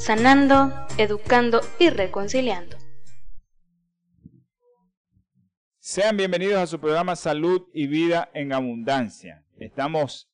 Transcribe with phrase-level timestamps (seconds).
[0.00, 2.78] sanando, educando y reconciliando.
[5.78, 9.44] Sean bienvenidos a su programa Salud y Vida en Abundancia.
[9.58, 10.30] Estamos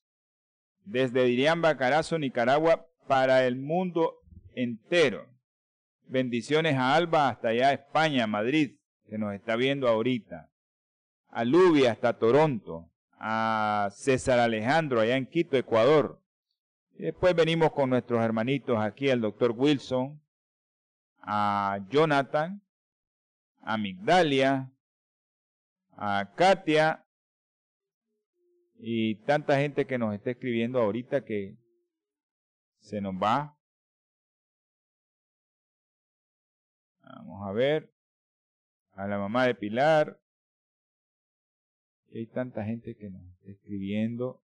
[0.85, 4.21] desde Diriamba, Carazo, Nicaragua, para el mundo
[4.55, 5.27] entero.
[6.03, 8.77] Bendiciones a Alba hasta allá España, Madrid,
[9.09, 10.49] que nos está viendo ahorita.
[11.27, 12.89] A Lubi hasta Toronto.
[13.19, 16.21] A César Alejandro allá en Quito, Ecuador.
[16.97, 20.19] Después venimos con nuestros hermanitos aquí, el doctor Wilson,
[21.21, 22.63] a Jonathan,
[23.61, 24.73] a Migdalia,
[25.91, 27.05] a Katia
[28.79, 31.55] y tanta gente que nos está escribiendo ahorita que
[32.79, 33.55] se nos va.
[37.01, 37.93] Vamos a ver.
[38.93, 40.19] A la mamá de Pilar.
[42.07, 44.41] Y hay tanta gente que nos está escribiendo.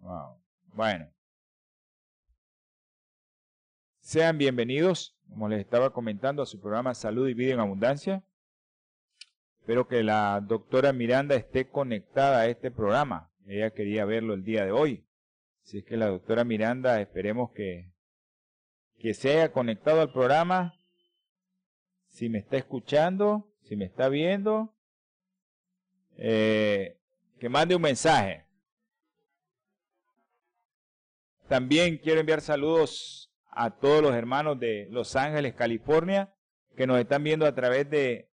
[0.00, 0.36] Wow.
[0.72, 1.10] Bueno.
[4.00, 8.24] Sean bienvenidos, como les estaba comentando, a su programa Salud y Vida en Abundancia.
[9.60, 13.30] Espero que la doctora Miranda esté conectada a este programa.
[13.46, 15.06] Ella quería verlo el día de hoy.
[15.62, 17.92] Si es que la doctora Miranda, esperemos que,
[18.98, 20.74] que se haya conectado al programa.
[22.06, 24.74] Si me está escuchando, si me está viendo,
[26.16, 26.98] eh,
[27.38, 28.49] que mande un mensaje.
[31.50, 36.32] También quiero enviar saludos a todos los hermanos de Los Ángeles, California,
[36.76, 38.30] que nos están viendo a través de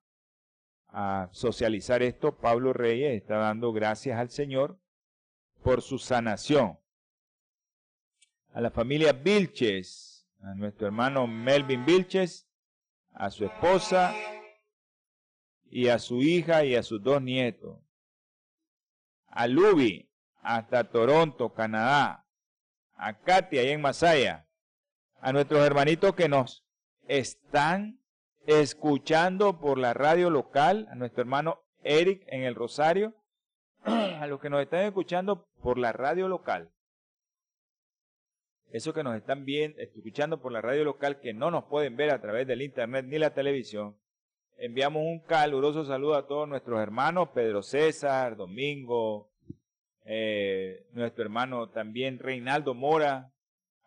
[0.90, 2.38] a socializar esto.
[2.38, 4.78] Pablo Reyes está dando gracias al Señor
[5.63, 6.78] por su sanación
[8.56, 12.48] a la familia Vilches, a nuestro hermano Melvin Vilches,
[13.14, 14.16] a su esposa
[15.66, 17.82] y a su hija y a sus dos nietos.
[19.28, 20.10] A Luby,
[20.42, 22.26] hasta Toronto, Canadá.
[22.94, 24.48] A Katia, ahí en Masaya.
[25.20, 26.66] A nuestros hermanitos que nos
[27.10, 28.00] están
[28.48, 33.16] escuchando por la radio local, a nuestro hermano Eric en el Rosario,
[33.84, 36.72] a los que nos están escuchando por la radio local
[38.72, 42.12] esos que nos están viendo, escuchando por la radio local, que no nos pueden ver
[42.12, 43.96] a través del internet ni la televisión,
[44.58, 49.30] enviamos un caluroso saludo a todos nuestros hermanos, Pedro César, Domingo,
[50.06, 53.31] eh, nuestro hermano también Reinaldo Mora,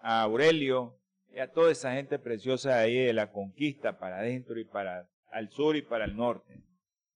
[0.01, 0.99] a Aurelio,
[1.33, 5.51] y a toda esa gente preciosa ahí de la conquista para adentro y para al
[5.51, 6.63] sur y para el norte.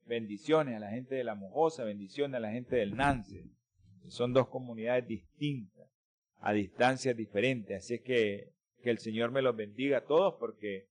[0.04, 3.46] Bendiciones a la gente de la Mojosa, bendiciones a la gente del Nance.
[4.08, 5.71] Son dos comunidades distintas
[6.42, 7.84] a distancias diferentes.
[7.84, 8.52] Así es que,
[8.82, 10.88] que el Señor me los bendiga a todos porque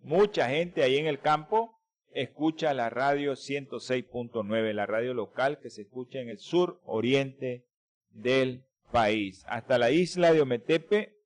[0.00, 1.78] mucha gente ahí en el campo
[2.14, 7.66] escucha la radio 106.9, la radio local que se escucha en el sur oriente
[8.10, 9.44] del país.
[9.48, 11.16] Hasta la isla de Ometepe,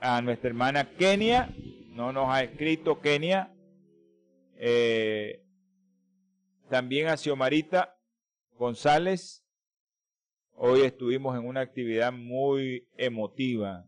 [0.00, 1.54] a, nuestra hermana Kenia,
[1.90, 3.52] no nos ha escrito Kenia,
[4.56, 5.44] eh,
[6.68, 7.96] también a Xiomarita
[8.56, 9.47] González,
[10.60, 13.86] Hoy estuvimos en una actividad muy emotiva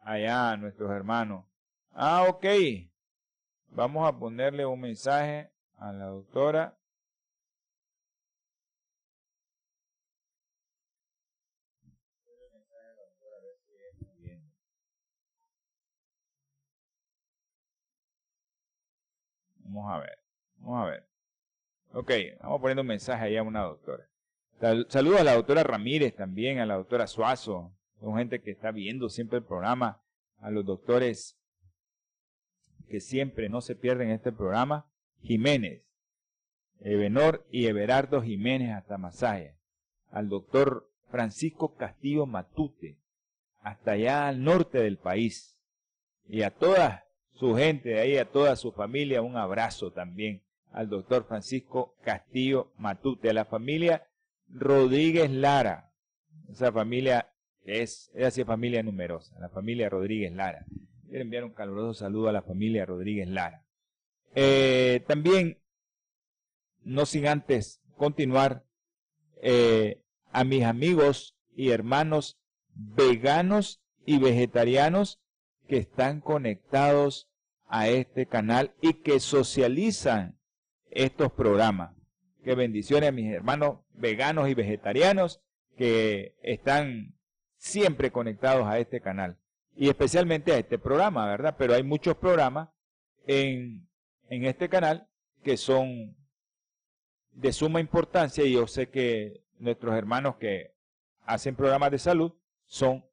[0.00, 1.46] allá a nuestros hermanos.
[1.92, 2.44] Ah, ok.
[3.68, 6.76] Vamos a ponerle un mensaje a la doctora.
[19.64, 20.18] Vamos a ver,
[20.56, 21.06] vamos a ver.
[21.94, 22.10] Ok,
[22.42, 24.06] vamos poniendo un mensaje ahí a una doctora.
[24.60, 27.72] Saludos a la doctora Ramírez también, a la doctora Suazo.
[27.98, 30.02] Son gente que está viendo siempre el programa.
[30.38, 31.38] A los doctores
[32.88, 34.86] que siempre no se pierden este programa.
[35.22, 35.82] Jiménez,
[36.80, 39.56] Ebenor y Everardo Jiménez hasta Masaya.
[40.10, 42.98] Al doctor Francisco Castillo Matute,
[43.60, 45.58] hasta allá al norte del país.
[46.28, 50.90] Y a toda su gente de ahí, a toda su familia, un abrazo también al
[50.90, 54.06] doctor Francisco Castillo Matute, a la familia
[54.52, 55.92] Rodríguez Lara.
[56.50, 57.32] Esa familia
[57.64, 60.64] es, esa familia numerosa, la familia Rodríguez Lara.
[61.08, 63.64] Quiero enviar un caluroso saludo a la familia Rodríguez Lara.
[64.34, 65.58] Eh, también,
[66.82, 68.64] no sin antes continuar,
[69.42, 70.02] eh,
[70.32, 72.38] a mis amigos y hermanos
[72.74, 75.20] veganos y vegetarianos
[75.68, 77.28] que están conectados
[77.66, 80.38] a este canal y que socializan
[80.90, 81.99] estos programas.
[82.44, 85.40] Que bendiciones a mis hermanos veganos y vegetarianos
[85.76, 87.14] que están
[87.56, 89.36] siempre conectados a este canal
[89.76, 91.54] y especialmente a este programa, ¿verdad?
[91.58, 92.70] Pero hay muchos programas
[93.26, 93.88] en,
[94.28, 95.08] en este canal
[95.42, 96.16] que son
[97.32, 100.74] de suma importancia y yo sé que nuestros hermanos que
[101.24, 102.32] hacen programas de salud
[102.66, 103.04] son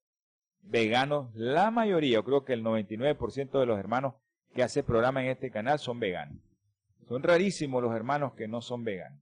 [0.62, 4.15] veganos, la mayoría, yo creo que el 99% de los hermanos
[4.53, 6.38] que hacen programas en este canal son veganos.
[7.07, 9.21] Son rarísimos los hermanos que no son veganos,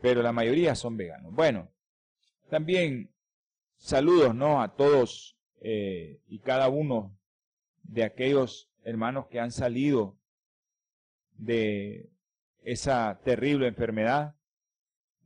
[0.00, 1.32] pero la mayoría son veganos.
[1.32, 1.70] Bueno,
[2.50, 3.10] también
[3.76, 4.60] saludos ¿no?
[4.60, 7.16] a todos eh, y cada uno
[7.82, 10.18] de aquellos hermanos que han salido
[11.36, 12.10] de
[12.62, 14.34] esa terrible enfermedad,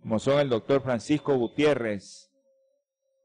[0.02, 2.30] como son el doctor Francisco Gutiérrez,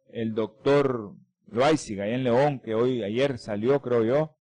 [0.09, 1.13] el doctor
[1.48, 4.38] Loaiziga, allá en León, que hoy, ayer salió, creo yo.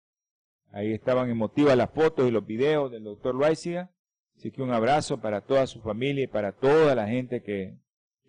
[0.71, 3.91] Ahí estaban emotivas las fotos y los videos del doctor Loaiziga.
[4.37, 7.79] Así que un abrazo para toda su familia y para toda la gente que,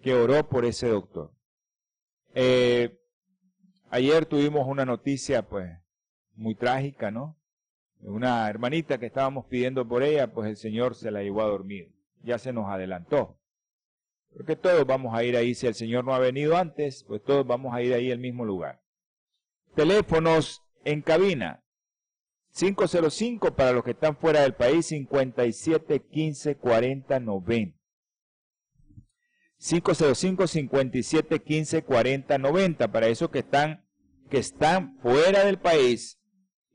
[0.01, 1.31] que oró por ese doctor.
[2.35, 3.00] Eh,
[3.89, 5.71] ayer tuvimos una noticia, pues,
[6.35, 7.38] muy trágica, ¿no?
[8.01, 11.94] Una hermanita que estábamos pidiendo por ella, pues el Señor se la llevó a dormir.
[12.21, 13.39] Ya se nos adelantó.
[14.35, 17.45] Porque todos vamos a ir ahí, si el Señor no ha venido antes, pues todos
[17.45, 18.81] vamos a ir ahí al mismo lugar.
[19.75, 21.62] Teléfonos en cabina
[22.53, 27.79] 505 para los que están fuera del país, 57 15 40 90.
[29.57, 33.85] 505 57 15 40 90 para esos que están
[34.29, 36.19] que están fuera del país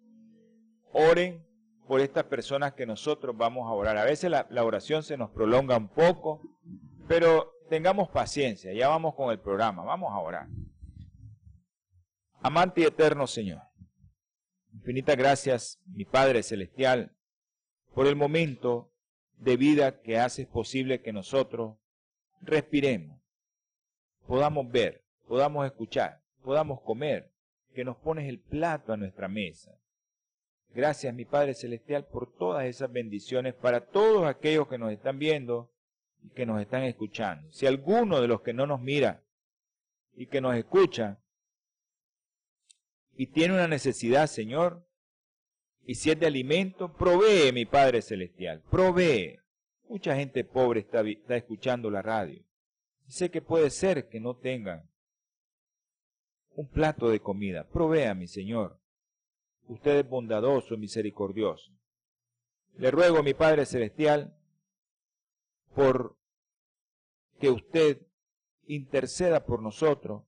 [0.93, 1.45] oren
[1.87, 3.97] por estas personas que nosotros vamos a orar.
[3.97, 6.41] A veces la, oración se nos prolonga un poco,
[7.07, 10.47] pero tengamos paciencia, ya vamos con el programa, vamos a orar.
[12.41, 13.61] Amante y eterno Señor,
[14.71, 17.15] infinitas gracias, mi Padre Celestial,
[17.93, 18.93] por el momento
[19.39, 21.77] de vida que haces posible que nosotros
[22.41, 23.19] respiremos,
[24.27, 27.31] podamos ver, podamos escuchar, podamos comer,
[27.73, 29.79] que nos pones el plato a nuestra mesa.
[30.73, 35.71] Gracias, mi Padre Celestial, por todas esas bendiciones para todos aquellos que nos están viendo
[36.23, 37.51] y que nos están escuchando.
[37.51, 39.23] Si alguno de los que no nos mira
[40.15, 41.17] y que nos escucha
[43.15, 44.85] y tiene una necesidad, Señor,
[45.89, 49.39] y si es de alimento, provee, mi Padre Celestial, provee.
[49.87, 51.01] Mucha gente pobre está,
[51.35, 52.43] escuchando la radio.
[53.07, 54.87] Sé que puede ser que no tengan
[56.51, 57.67] un plato de comida.
[57.69, 58.79] Provea, mi Señor.
[59.67, 61.71] Usted es bondadoso y misericordioso.
[62.77, 64.37] Le ruego, mi Padre Celestial,
[65.73, 66.15] por
[67.39, 68.05] que usted
[68.67, 70.21] interceda por nosotros,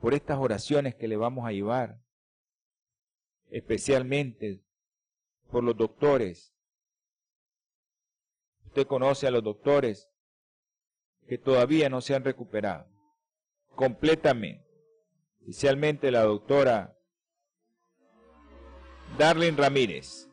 [0.00, 2.00] por estas oraciones que le vamos a llevar,
[3.50, 4.62] especialmente
[5.50, 6.54] por los doctores.
[8.66, 10.08] Usted conoce a los doctores
[11.26, 12.86] que todavía no se han recuperado.
[13.74, 14.66] Completamente,
[15.40, 16.96] especialmente la doctora
[19.16, 20.28] Darlene Ramírez,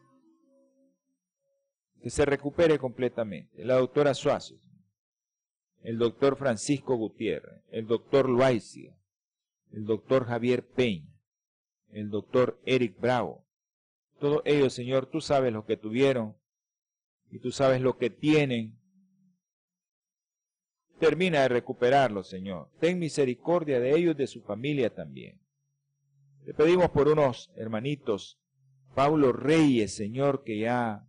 [2.02, 4.56] que se recupere completamente, la doctora Suazo,
[5.84, 8.96] el doctor Francisco Gutiérrez, el doctor Loaiza,
[9.72, 11.15] el doctor Javier Peña,
[11.96, 13.46] el doctor Eric Bravo.
[14.20, 16.36] Todos ellos, Señor, tú sabes lo que tuvieron
[17.32, 18.78] y tú sabes lo que tienen.
[21.00, 22.70] Termina de recuperarlos, Señor.
[22.80, 25.40] Ten misericordia de ellos y de su familia también.
[26.46, 28.40] Te pedimos por unos hermanitos,
[28.94, 31.08] Pablo Reyes, Señor, que ya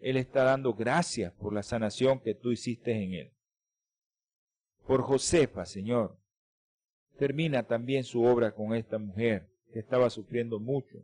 [0.00, 3.32] Él está dando gracias por la sanación que tú hiciste en Él.
[4.86, 6.16] Por Josefa, Señor,
[7.18, 10.98] termina también su obra con esta mujer que estaba sufriendo mucho.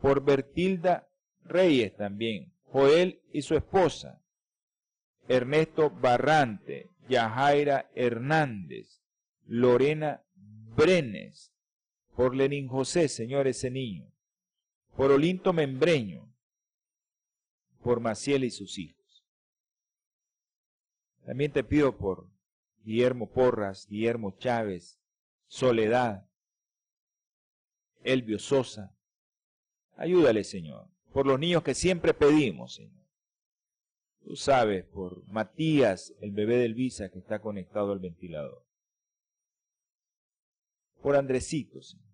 [0.00, 1.08] Por Bertilda
[1.44, 4.22] Reyes también, Joel y su esposa,
[5.28, 9.00] Ernesto Barrante, Yajaira Hernández,
[9.46, 10.22] Lorena
[10.76, 11.52] Brenes,
[12.16, 14.10] por Lenín José, Señor, ese niño,
[14.96, 16.28] por Olinto Membreño,
[17.82, 19.24] por Maciel y sus hijos.
[21.24, 22.26] También te pido por
[22.84, 24.98] Guillermo Porras, Guillermo Chávez,
[25.46, 26.26] Soledad,
[28.04, 28.94] Elvio Sosa.
[29.96, 33.02] Ayúdale, Señor, por los niños que siempre pedimos, Señor.
[34.24, 38.64] Tú sabes, por Matías, el bebé del Visa que está conectado al ventilador.
[41.02, 42.06] Por Andresito, Señor.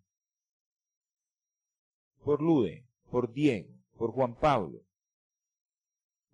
[2.25, 4.83] Por Lude, por Diego, por Juan Pablo.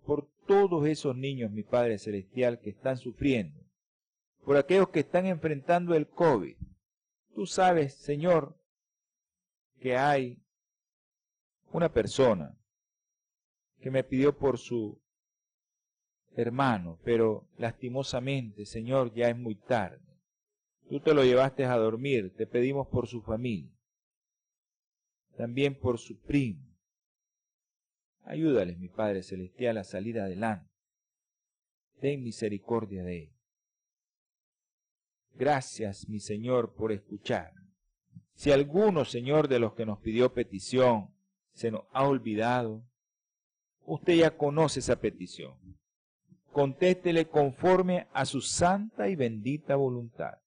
[0.05, 3.59] Por todos esos niños, mi Padre Celestial, que están sufriendo.
[4.45, 6.55] Por aquellos que están enfrentando el COVID.
[7.33, 8.55] Tú sabes, Señor,
[9.85, 10.43] que hay
[11.71, 12.57] una persona
[13.79, 14.99] que me pidió por su
[16.35, 20.01] hermano, pero lastimosamente, Señor, ya es muy tarde.
[20.89, 23.77] Tú te lo llevaste a dormir, te pedimos por su familia,
[25.37, 26.75] también por su primo.
[28.23, 30.67] Ayúdales, mi Padre Celestial, a salir adelante.
[32.01, 33.35] Ten misericordia de él.
[35.35, 37.64] Gracias, mi Señor, por escuchar.
[38.35, 41.09] Si alguno, Señor, de los que nos pidió petición
[41.53, 42.83] se nos ha olvidado,
[43.85, 45.55] usted ya conoce esa petición.
[46.51, 50.39] Contéstele conforme a su santa y bendita voluntad.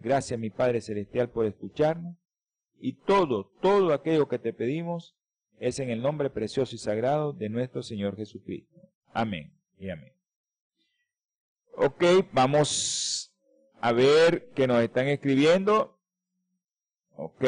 [0.00, 2.16] Gracias, mi Padre Celestial, por escucharnos.
[2.80, 5.14] Y todo, todo aquello que te pedimos
[5.60, 8.80] es en el nombre precioso y sagrado de nuestro Señor Jesucristo.
[9.12, 10.12] Amén y amén.
[11.74, 13.32] Ok, vamos
[13.80, 16.01] a ver qué nos están escribiendo.
[17.24, 17.44] Ok.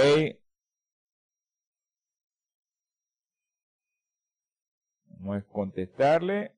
[5.09, 6.55] Vamos a contestarle.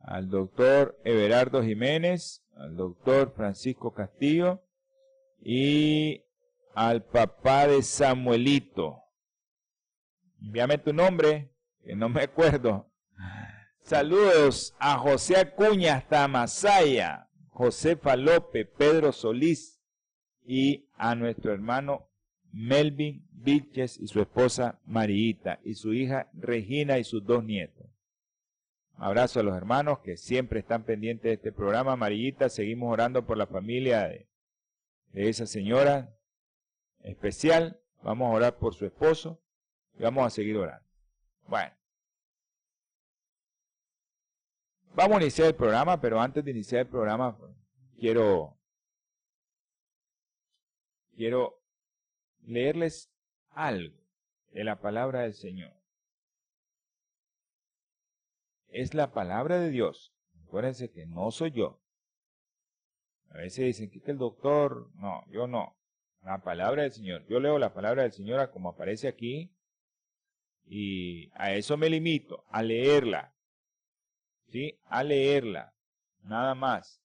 [0.00, 4.62] Al doctor Everardo Jiménez, al doctor Francisco Castillo
[5.40, 6.26] y
[6.74, 8.98] al papá de Samuelito.
[10.42, 12.92] Envíame tu nombre, que no me acuerdo.
[13.80, 17.30] Saludos a José Acuña hasta Masaya.
[17.52, 19.80] Josefa López, Pedro Solís
[20.44, 22.08] y a nuestro hermano
[22.50, 27.86] Melvin Vilches y su esposa Marita y su hija Regina y sus dos nietos.
[28.96, 31.96] abrazo a los hermanos que siempre están pendientes de este programa.
[31.96, 34.28] Marillita, seguimos orando por la familia de,
[35.12, 36.16] de esa señora
[37.02, 37.80] especial.
[38.02, 39.40] Vamos a orar por su esposo
[39.98, 40.86] y vamos a seguir orando.
[41.48, 41.81] Bueno.
[44.94, 47.38] Vamos a iniciar el programa, pero antes de iniciar el programa,
[47.98, 48.58] quiero,
[51.16, 51.62] quiero
[52.42, 53.10] leerles
[53.48, 53.96] algo
[54.50, 55.72] de la palabra del Señor.
[58.68, 60.14] Es la palabra de Dios.
[60.44, 61.80] Acuérdense que no soy yo.
[63.30, 65.74] A veces dicen que el doctor, no, yo no.
[66.20, 67.26] La palabra del Señor.
[67.28, 69.56] Yo leo la palabra del Señor como aparece aquí
[70.66, 73.31] y a eso me limito, a leerla.
[74.52, 74.78] ¿Sí?
[74.84, 75.72] A leerla.
[76.22, 77.02] Nada más.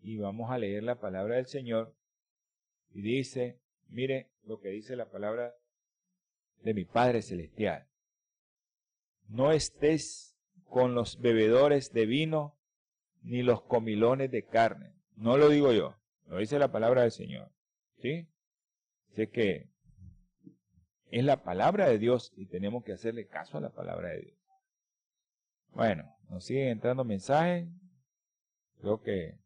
[0.00, 1.94] Y vamos a leer la palabra del Señor.
[2.90, 5.54] Y dice, mire lo que dice la palabra
[6.62, 7.86] de mi Padre Celestial.
[9.28, 12.58] No estés con los bebedores de vino
[13.22, 14.94] ni los comilones de carne.
[15.16, 15.96] No lo digo yo,
[16.28, 17.52] lo dice la palabra del Señor.
[18.00, 18.26] ¿Sí?
[19.14, 19.68] Sé que
[21.10, 24.41] es la palabra de Dios y tenemos que hacerle caso a la palabra de Dios.
[25.74, 27.66] Bueno, nos siguen entrando mensajes.
[28.80, 29.38] Creo que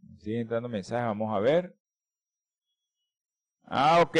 [0.00, 1.06] nos siguen entrando mensajes.
[1.06, 1.76] Vamos a ver.
[3.64, 4.16] Ah, ok.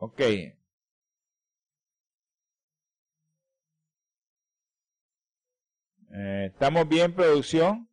[0.00, 0.20] Ok.
[0.20, 0.54] Eh,
[6.52, 7.87] ¿Estamos bien, producción?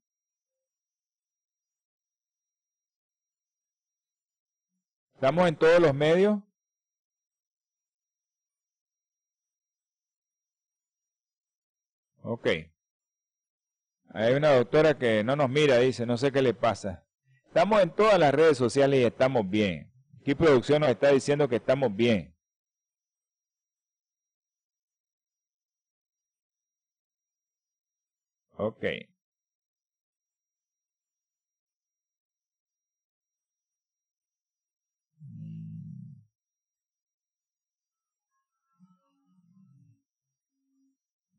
[5.15, 6.39] ¿Estamos en todos los medios?
[12.21, 12.47] Ok.
[14.09, 17.05] Hay una doctora que no nos mira, dice, no sé qué le pasa.
[17.47, 19.91] Estamos en todas las redes sociales y estamos bien.
[20.21, 22.35] Aquí producción nos está diciendo que estamos bien.
[28.57, 28.83] Ok.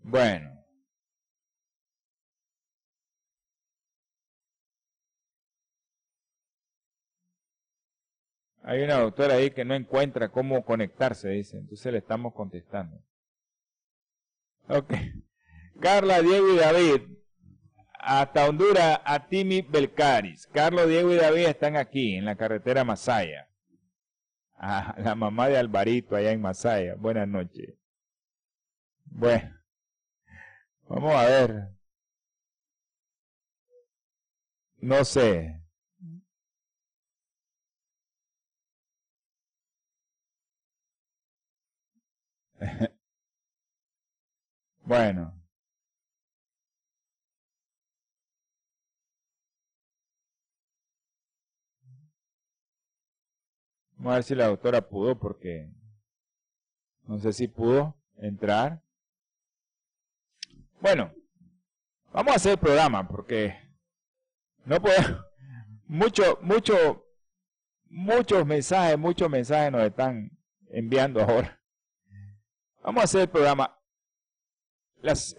[0.07, 0.65] Bueno.
[8.63, 11.57] Hay una doctora ahí que no encuentra cómo conectarse, dice.
[11.59, 13.01] Entonces le estamos contestando.
[14.69, 14.95] Ok.
[15.81, 17.03] Carla, Diego y David.
[17.99, 20.47] Hasta Honduras, a Timi Belcaris.
[20.47, 23.49] Carlos, Diego y David están aquí, en la carretera Masaya.
[24.55, 26.95] Ah, la mamá de Alvarito allá en Masaya.
[26.95, 27.75] Buenas noches.
[29.07, 29.56] Bueno.
[30.89, 31.69] Vamos a ver.
[34.93, 35.61] No sé.
[44.85, 45.35] bueno.
[53.99, 55.69] Vamos a ver si la doctora pudo porque
[57.09, 58.83] no sé si pudo entrar.
[60.81, 61.13] Bueno,
[62.13, 63.55] vamos a hacer el programa porque
[64.65, 64.97] no puedo.
[65.89, 67.07] Mucho, mucho,
[67.85, 70.37] muchos mensajes, muchos mensajes nos están
[70.71, 71.63] enviando ahora.
[72.83, 73.79] Vamos a hacer el programa.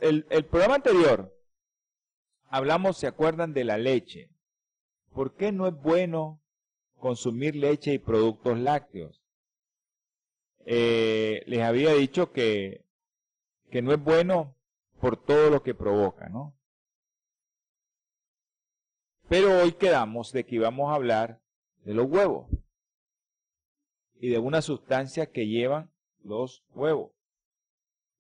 [0.02, 1.38] el, el programa anterior
[2.50, 4.30] hablamos, ¿se acuerdan de la leche?
[5.14, 6.42] ¿Por qué no es bueno
[7.00, 9.22] consumir leche y productos lácteos?
[10.66, 12.86] Eh, les había dicho que,
[13.72, 14.57] que no es bueno
[15.00, 16.56] por todo lo que provoca, ¿no?
[19.30, 21.42] Pero hoy quedamos de que íbamos a hablar
[21.84, 22.48] de los huevos
[24.20, 25.92] y de una sustancia que llevan
[26.24, 27.12] los huevos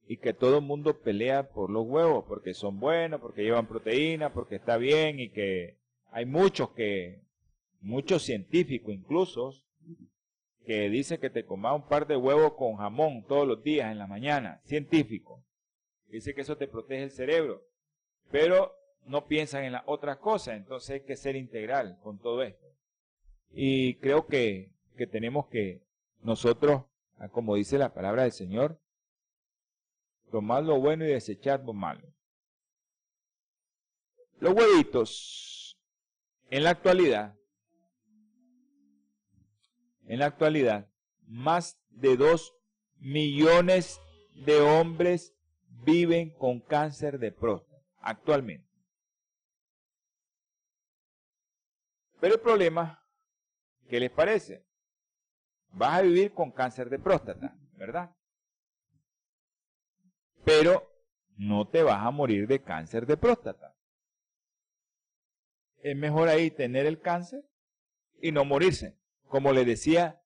[0.07, 4.33] y que todo el mundo pelea por los huevos porque son buenos, porque llevan proteína,
[4.33, 5.77] porque está bien y que
[6.11, 7.21] hay muchos que,
[7.81, 9.53] muchos científicos incluso,
[10.65, 13.97] que dicen que te comas un par de huevos con jamón todos los días en
[13.97, 15.43] la mañana, científico.
[16.07, 17.67] Dice que eso te protege el cerebro,
[18.31, 18.73] pero
[19.05, 22.65] no piensan en las otras cosas, entonces hay que ser integral con todo esto.
[23.51, 25.81] Y creo que, que tenemos que
[26.21, 26.83] nosotros,
[27.17, 28.79] ah, como dice la palabra del Señor,
[30.31, 32.05] tomar lo bueno y desechar lo malo.
[34.39, 35.77] Los huevitos,
[36.49, 37.35] en la actualidad,
[40.05, 40.89] en la actualidad,
[41.25, 42.53] más de dos
[42.97, 43.99] millones
[44.35, 45.36] de hombres
[45.83, 48.67] viven con cáncer de próstata actualmente.
[52.19, 53.03] Pero el problema,
[53.89, 54.65] ¿qué les parece?
[55.71, 58.15] Vas a vivir con cáncer de próstata, ¿verdad?
[60.43, 60.89] Pero
[61.35, 63.75] no te vas a morir de cáncer de próstata.
[65.79, 67.43] Es mejor ahí tener el cáncer
[68.19, 68.97] y no morirse.
[69.27, 70.21] Como les decía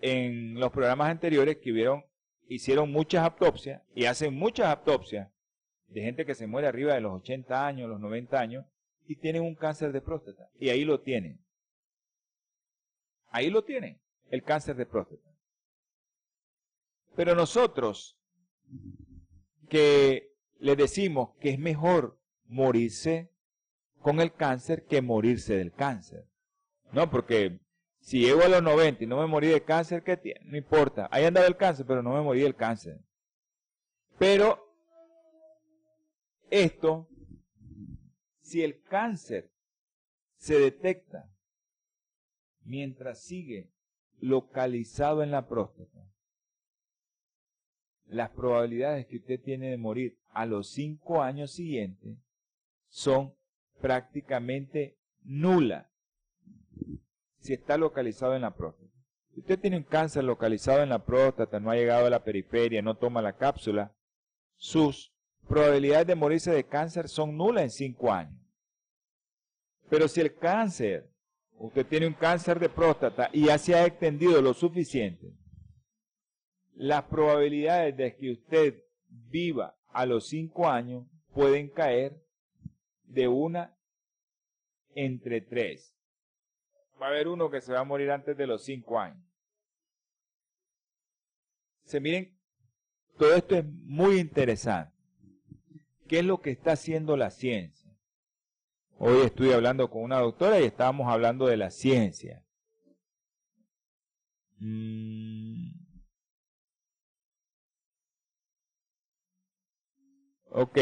[0.00, 2.07] en los programas anteriores que hubieron
[2.48, 5.30] hicieron muchas autopsias y hacen muchas autopsias
[5.88, 8.66] de gente que se muere arriba de los 80 años, los 90 años,
[9.06, 10.50] y tienen un cáncer de próstata.
[10.58, 11.40] Y ahí lo tienen.
[13.30, 14.00] Ahí lo tienen.
[14.30, 15.26] el cáncer de próstata.
[17.16, 18.18] Pero nosotros
[19.70, 23.30] que le decimos que es mejor morirse
[24.02, 26.26] con el cáncer que morirse del cáncer.
[26.92, 27.60] No, porque
[28.08, 30.40] si llego a los 90 y no me morí de cáncer, ¿qué tiene?
[30.44, 31.10] No importa.
[31.10, 32.98] Ahí andaba el cáncer, pero no me morí del cáncer.
[34.18, 34.66] Pero
[36.48, 37.06] esto,
[38.40, 39.52] si el cáncer
[40.38, 41.30] se detecta
[42.62, 43.74] mientras sigue
[44.20, 46.10] localizado en la próstata,
[48.06, 52.16] las probabilidades que usted tiene de morir a los cinco años siguientes
[52.88, 53.34] son
[53.82, 55.88] prácticamente nulas
[57.40, 58.92] si está localizado en la próstata.
[59.32, 62.82] Si usted tiene un cáncer localizado en la próstata, no ha llegado a la periferia,
[62.82, 63.94] no toma la cápsula,
[64.56, 65.12] sus
[65.46, 68.38] probabilidades de morirse de cáncer son nulas en cinco años.
[69.88, 71.10] Pero si el cáncer,
[71.56, 75.32] usted tiene un cáncer de próstata y ya se ha extendido lo suficiente,
[76.74, 82.20] las probabilidades de que usted viva a los cinco años pueden caer
[83.04, 83.76] de una
[84.94, 85.97] entre tres.
[87.00, 89.24] Va a haber uno que se va a morir antes de los cinco años.
[91.84, 92.36] Se miren,
[93.16, 94.94] todo esto es muy interesante.
[96.06, 97.90] ¿Qué es lo que está haciendo la ciencia?
[98.96, 102.44] Hoy estoy hablando con una doctora y estábamos hablando de la ciencia.
[104.58, 105.70] Mm.
[110.50, 110.78] Ok.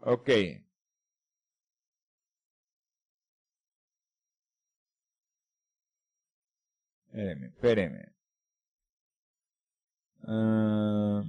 [0.00, 0.28] Ok.
[7.12, 8.12] Espéreme, espéreme.
[10.26, 11.24] Um,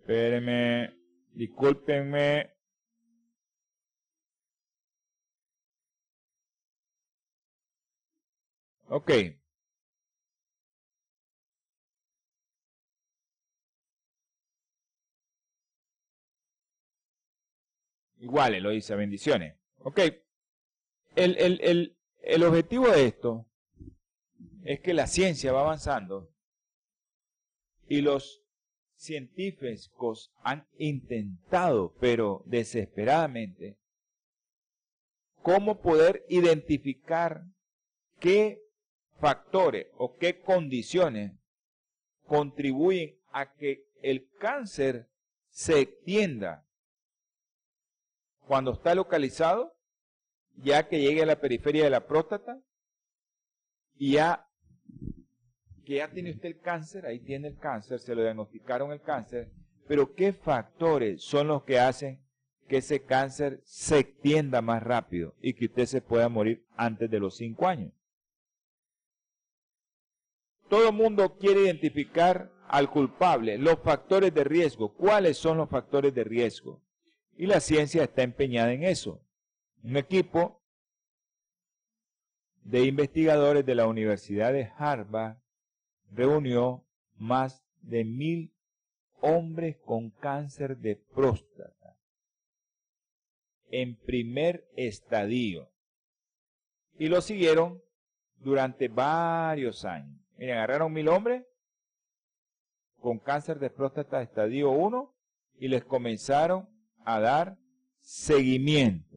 [0.00, 0.92] espéreme,
[1.34, 2.50] discúlpenme.
[8.88, 9.10] Ok.
[18.20, 19.54] Igual, lo dice, bendiciones.
[19.78, 20.00] Ok.
[21.14, 23.46] El, el, el, el objetivo de esto
[24.64, 26.30] es que la ciencia va avanzando
[27.88, 28.42] y los
[28.94, 33.78] científicos han intentado, pero desesperadamente,
[35.42, 37.44] cómo poder identificar
[38.18, 38.60] qué
[39.20, 41.32] factores o qué condiciones
[42.26, 45.08] contribuyen a que el cáncer
[45.48, 46.67] se extienda
[48.48, 49.76] cuando está localizado,
[50.56, 52.58] ya que llegue a la periferia de la próstata,
[53.94, 54.46] y ya
[55.84, 59.52] que ya tiene usted el cáncer, ahí tiene el cáncer, se lo diagnosticaron el cáncer,
[59.86, 62.20] pero ¿qué factores son los que hacen
[62.68, 67.20] que ese cáncer se extienda más rápido y que usted se pueda morir antes de
[67.20, 67.92] los cinco años?
[70.68, 74.94] Todo mundo quiere identificar al culpable, los factores de riesgo.
[74.94, 76.82] ¿Cuáles son los factores de riesgo?
[77.38, 79.24] Y la ciencia está empeñada en eso.
[79.84, 80.60] Un equipo
[82.64, 85.38] de investigadores de la Universidad de Harvard
[86.10, 88.52] reunió más de mil
[89.20, 91.96] hombres con cáncer de próstata
[93.70, 95.70] en primer estadio
[96.98, 97.80] y lo siguieron
[98.38, 100.20] durante varios años.
[100.36, 101.44] Miren, agarraron mil hombres
[102.98, 105.14] con cáncer de próstata estadio 1
[105.60, 106.68] y les comenzaron
[107.08, 107.58] a dar
[108.00, 109.16] seguimiento.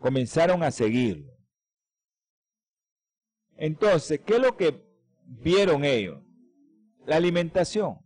[0.00, 1.32] Comenzaron a seguirlo.
[3.56, 4.84] Entonces, ¿qué es lo que
[5.24, 6.20] vieron ellos?
[7.06, 8.00] La alimentación.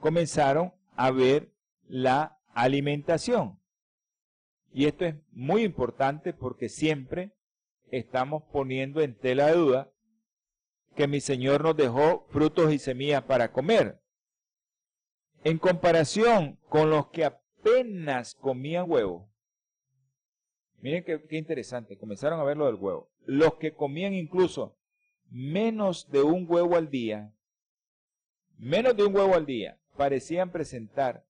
[0.00, 1.50] Comenzaron a ver
[1.86, 3.58] la alimentación.
[4.70, 7.32] Y esto es muy importante porque siempre
[7.90, 9.92] estamos poniendo en tela de duda
[10.94, 14.02] que mi Señor nos dejó frutos y semillas para comer.
[15.42, 17.24] En comparación con los que
[17.62, 19.30] apenas comían huevo,
[20.80, 23.10] miren qué, interesante, comenzaron a ver lo del huevo.
[23.24, 24.76] Los que comían incluso
[25.30, 27.32] menos de un huevo al día,
[28.58, 31.24] menos de un huevo al día, parecían presentar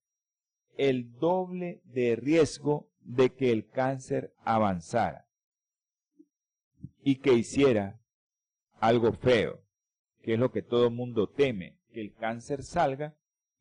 [0.75, 5.27] el doble de riesgo de que el cáncer avanzara
[7.03, 7.99] y que hiciera
[8.79, 9.61] algo feo,
[10.23, 13.15] que es lo que todo el mundo teme, que el cáncer salga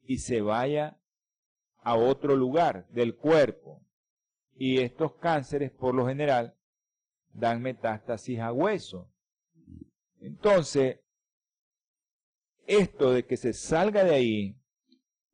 [0.05, 1.02] y se vaya
[1.83, 3.81] a otro lugar del cuerpo.
[4.55, 6.57] Y estos cánceres, por lo general,
[7.33, 9.11] dan metástasis a hueso.
[10.21, 11.01] Entonces,
[12.67, 14.57] esto de que se salga de ahí,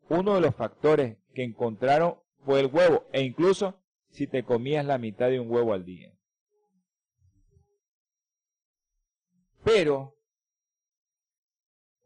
[0.08, 3.80] uno de los factores que encontraron fue el huevo, e incluso
[4.10, 6.14] si te comías la mitad de un huevo al día.
[9.64, 10.16] Pero,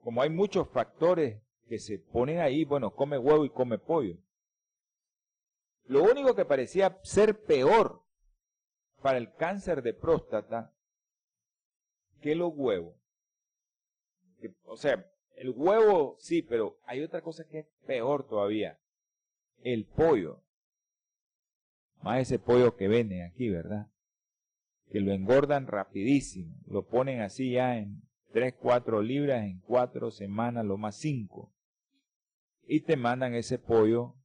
[0.03, 4.19] como hay muchos factores que se ponen ahí, bueno, come huevo y come pollo.
[5.85, 8.03] Lo único que parecía ser peor
[9.03, 10.73] para el cáncer de próstata
[12.21, 12.95] que los huevos.
[14.65, 18.79] o sea, el huevo sí, pero hay otra cosa que es peor todavía.
[19.63, 20.43] El pollo.
[22.01, 23.89] Más ese pollo que venden aquí, ¿verdad?
[24.91, 26.57] Que lo engordan rapidísimo.
[26.67, 31.53] Lo ponen así ya en 3, 4 libras en 4 semanas, lo más 5.
[32.65, 34.17] Y te mandan ese pollo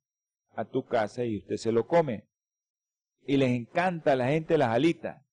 [0.57, 2.27] a tu casa y usted se lo come.
[3.25, 5.23] Y les encanta a la gente las alitas.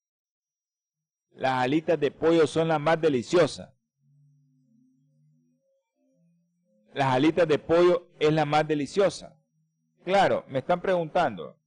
[1.32, 3.72] Las alitas de pollo son las más deliciosas.
[6.92, 9.40] Las alitas de pollo es la más deliciosa.
[10.04, 11.58] Claro, me están preguntando,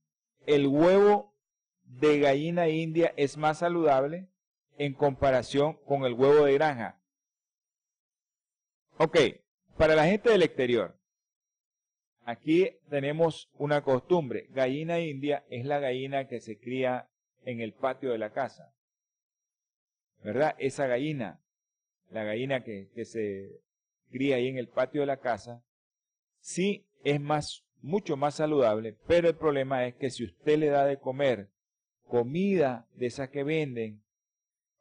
[0.45, 1.35] ¿el huevo
[1.83, 4.29] de gallina india es más saludable
[4.77, 7.01] en comparación con el huevo de granja?
[8.97, 9.17] Ok,
[9.77, 10.96] para la gente del exterior,
[12.27, 14.47] aquí tenemos una costumbre.
[14.49, 17.07] Gallina india es la gallina que se cría
[17.45, 18.73] en el patio de la casa.
[20.23, 20.53] ¿Verdad?
[20.59, 21.39] Esa gallina,
[22.09, 23.61] la gallina que, se
[24.11, 25.63] cría ahí en el patio de la casa,
[26.41, 30.83] sí es más, mucho más saludable, pero el problema es que si usted le da
[30.83, 31.49] de comer
[32.07, 34.03] comida de esas que venden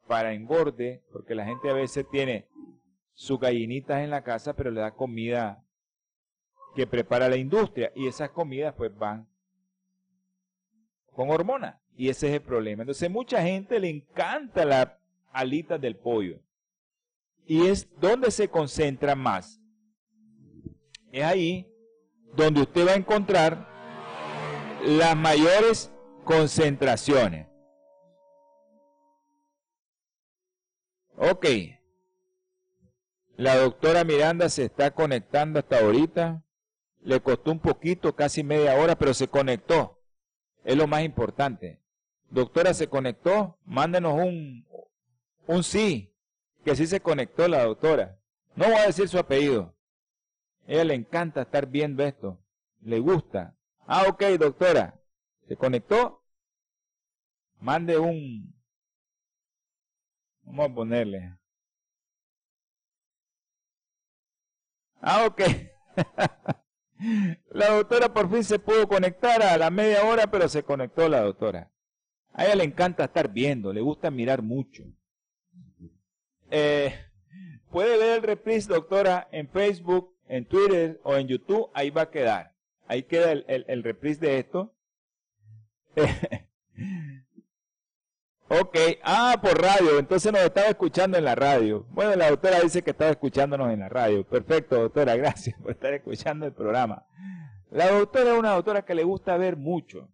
[0.05, 2.45] para engorde, porque la gente a veces tiene
[3.13, 5.63] sus gallinitas en la casa, pero le da comida
[6.77, 9.27] que prepara la industria y esas comidas pues van
[11.11, 12.83] con hormonas y ese es el problema.
[12.83, 14.99] Entonces mucha gente le encanta la
[15.31, 16.39] alitas del pollo
[17.47, 19.59] y es donde se concentra más.
[21.11, 21.67] Es ahí
[22.35, 23.67] donde usted va a encontrar
[24.85, 25.91] las mayores
[26.25, 27.47] concentraciones.
[31.15, 31.47] Ok.
[33.35, 36.43] La doctora Miranda se está conectando hasta ahorita.
[37.01, 39.99] Le costó un poquito, casi media hora, pero se conectó.
[40.63, 41.79] Es lo más importante.
[42.29, 43.57] Doctora, se conectó.
[43.65, 44.65] Mándenos un,
[45.47, 46.13] un sí
[46.65, 48.19] que sí se conectó la doctora.
[48.55, 49.73] No voy a decir su apellido.
[50.65, 52.37] Ella le encanta estar viendo esto.
[52.81, 53.55] Le gusta.
[53.85, 54.99] Ah, ok, doctora.
[55.47, 56.21] ¿Se conectó?
[57.61, 58.53] Mande un...
[60.43, 61.37] Vamos a ponerle.
[65.01, 65.41] Ah, ok.
[67.51, 71.21] la doctora por fin se pudo conectar a la media hora, pero se conectó la
[71.21, 71.71] doctora.
[72.33, 74.83] A ella le encanta estar viendo, le gusta mirar mucho.
[76.49, 76.93] Eh,
[77.71, 81.69] puede ver el reprise, doctora, en Facebook, en Twitter o en YouTube.
[81.73, 82.53] Ahí va a quedar.
[82.87, 84.73] Ahí queda el, el, reprise de esto.
[88.49, 88.77] ok.
[89.03, 89.99] Ah, por radio.
[89.99, 91.85] Entonces nos estaba escuchando en la radio.
[91.91, 94.23] Bueno, la doctora dice que estaba escuchándonos en la radio.
[94.23, 95.15] Perfecto, doctora.
[95.15, 97.05] Gracias por estar escuchando el programa.
[97.71, 100.09] La doctora es una doctora que le gusta ver mucho.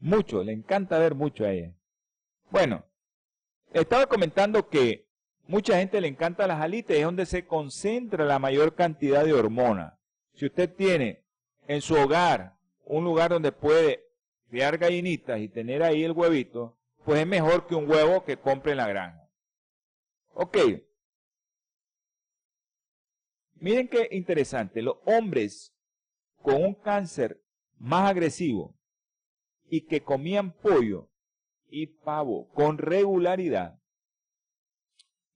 [0.00, 0.42] Mucho.
[0.42, 1.72] Le encanta ver mucho a ella.
[2.50, 2.84] Bueno,
[3.72, 5.04] estaba comentando que
[5.46, 9.92] Mucha gente le encanta las alitas, es donde se concentra la mayor cantidad de hormonas.
[10.34, 11.22] Si usted tiene
[11.68, 14.06] en su hogar un lugar donde puede
[14.48, 18.72] criar gallinitas y tener ahí el huevito, pues es mejor que un huevo que compre
[18.72, 19.28] en la granja.
[20.32, 20.56] Ok.
[23.54, 24.82] Miren qué interesante.
[24.82, 25.74] Los hombres
[26.42, 27.42] con un cáncer
[27.78, 28.74] más agresivo
[29.68, 31.08] y que comían pollo
[31.68, 33.80] y pavo con regularidad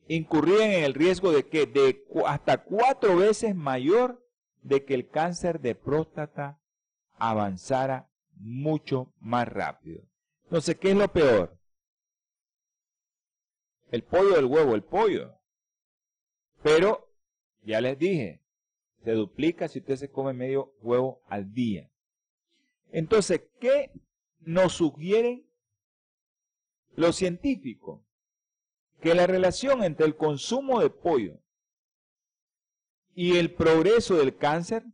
[0.07, 4.25] incurrían en el riesgo de que de hasta cuatro veces mayor
[4.63, 6.61] de que el cáncer de próstata
[7.19, 10.03] avanzara mucho más rápido.
[10.49, 11.57] Entonces, ¿qué es lo peor?
[13.91, 15.35] El pollo del huevo, el pollo.
[16.63, 17.11] Pero,
[17.63, 18.43] ya les dije,
[19.05, 21.91] se duplica si usted se come medio huevo al día.
[22.91, 23.93] Entonces, ¿qué
[24.41, 25.47] nos sugieren
[26.97, 28.01] los científicos?
[29.01, 31.41] que la relación entre el consumo de pollo
[33.15, 34.85] y el progreso del cáncer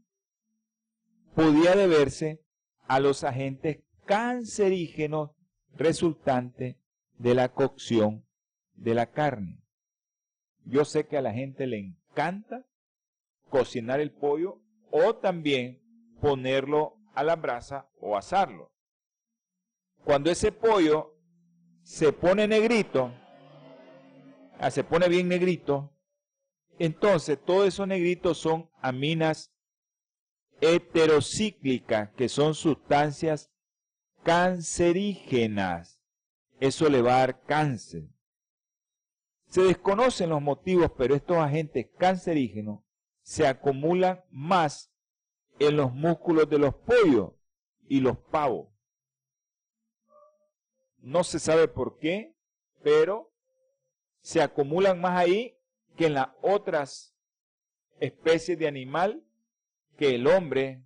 [1.34, 2.42] podía deberse
[2.86, 5.30] a los agentes cancerígenos
[5.76, 6.76] resultantes
[7.18, 8.26] de la cocción
[8.74, 9.62] de la carne.
[10.64, 12.66] Yo sé que a la gente le encanta
[13.50, 14.60] cocinar el pollo
[14.90, 15.80] o también
[16.20, 18.72] ponerlo a la brasa o asarlo.
[20.04, 21.14] Cuando ese pollo
[21.82, 23.12] se pone negrito,
[24.58, 25.90] Ah, se pone bien negrito,
[26.78, 29.52] Entonces, todos esos negritos son aminas
[30.60, 33.52] heterocíclicas, que son sustancias
[34.24, 36.02] cancerígenas.
[36.58, 38.08] Eso le va a dar cáncer.
[39.48, 42.80] Se desconocen los motivos, pero estos agentes cancerígenos
[43.22, 44.92] se acumulan más
[45.58, 47.32] en los músculos de los pollos
[47.86, 48.68] y los pavos.
[50.98, 52.34] No se sabe por qué,
[52.82, 53.32] pero
[54.20, 55.56] se acumulan más ahí
[55.96, 57.14] que en las otras
[58.00, 59.24] especies de animal
[59.96, 60.83] que el hombre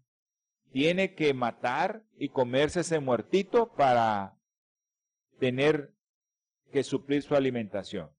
[0.73, 4.37] tiene que matar y comerse ese muertito para
[5.39, 5.95] tener
[6.73, 8.11] que suplir su alimentación.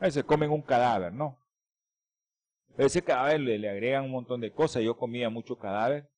[0.00, 1.38] A veces comen un cadáver, ¿no?
[2.78, 4.82] A ese cadáver le, agregan un montón de cosas.
[4.82, 6.08] Yo comía mucho cadáver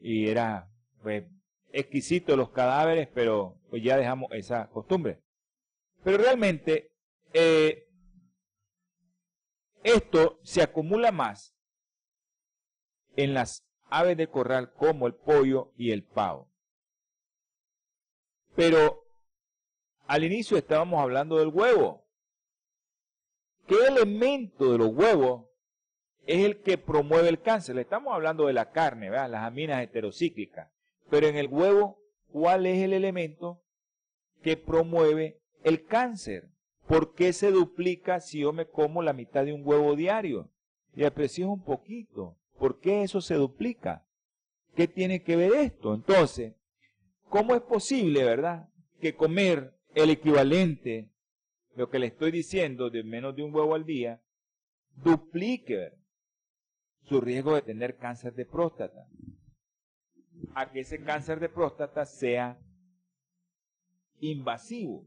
[0.00, 0.70] y era
[1.02, 1.24] pues,
[1.72, 5.20] exquisito los cadáveres, pero pues ya dejamos esa costumbre.
[6.04, 6.92] Pero realmente
[7.32, 7.88] eh,
[9.82, 11.54] esto se acumula más
[13.16, 16.48] en las aves de corral como el pollo y el pavo.
[18.54, 19.04] Pero
[20.06, 22.04] al inicio estábamos hablando del huevo.
[23.66, 25.46] ¿Qué elemento de los huevos
[26.26, 27.78] es el que promueve el cáncer?
[27.78, 29.30] Estamos hablando de la carne, ¿verdad?
[29.30, 30.70] las aminas heterocíclicas.
[31.10, 31.98] Pero en el huevo,
[32.30, 33.62] ¿cuál es el elemento
[34.42, 36.48] que promueve el cáncer?
[36.86, 40.48] ¿Por qué se duplica si yo me como la mitad de un huevo diario?
[40.94, 42.36] Y aprecio un poquito.
[42.58, 44.06] ¿Por qué eso se duplica?
[44.74, 45.94] ¿Qué tiene que ver esto?
[45.94, 46.54] Entonces,
[47.28, 48.68] ¿cómo es posible, verdad,
[49.00, 51.10] que comer el equivalente,
[51.74, 54.22] lo que le estoy diciendo, de menos de un huevo al día,
[54.96, 55.92] duplique
[57.04, 59.06] su riesgo de tener cáncer de próstata?
[60.54, 62.58] A que ese cáncer de próstata sea
[64.20, 65.06] invasivo,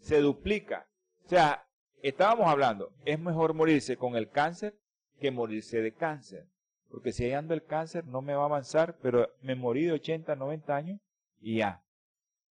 [0.00, 0.88] se duplica.
[1.24, 1.66] O sea,
[2.02, 4.78] estábamos hablando, es mejor morirse con el cáncer
[5.20, 6.46] que morirse de cáncer.
[6.90, 9.92] Porque si ahí ando el cáncer no me va a avanzar, pero me morí de
[9.92, 11.00] 80, 90 años
[11.40, 11.82] y ya.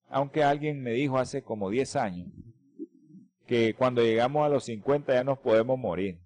[0.09, 2.27] Aunque alguien me dijo hace como 10 años
[3.45, 6.19] que cuando llegamos a los 50 ya nos podemos morir.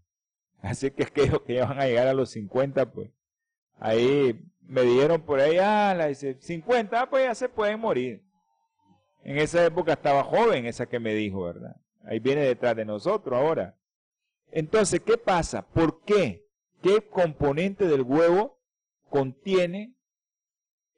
[0.61, 3.09] Así que aquellos que ya van a llegar a los 50, pues
[3.79, 8.23] ahí me dijeron por ahí, ah, la dice, 50, pues ya se pueden morir.
[9.23, 11.75] En esa época estaba joven esa que me dijo, ¿verdad?
[12.03, 13.75] Ahí viene detrás de nosotros ahora.
[14.51, 15.67] Entonces, ¿qué pasa?
[15.67, 16.47] ¿Por qué?
[16.81, 18.59] ¿Qué componente del huevo
[19.09, 19.95] contiene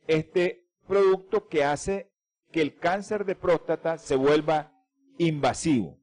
[0.07, 2.12] este producto que hace
[2.51, 4.73] que el cáncer de próstata se vuelva
[5.17, 5.97] invasivo?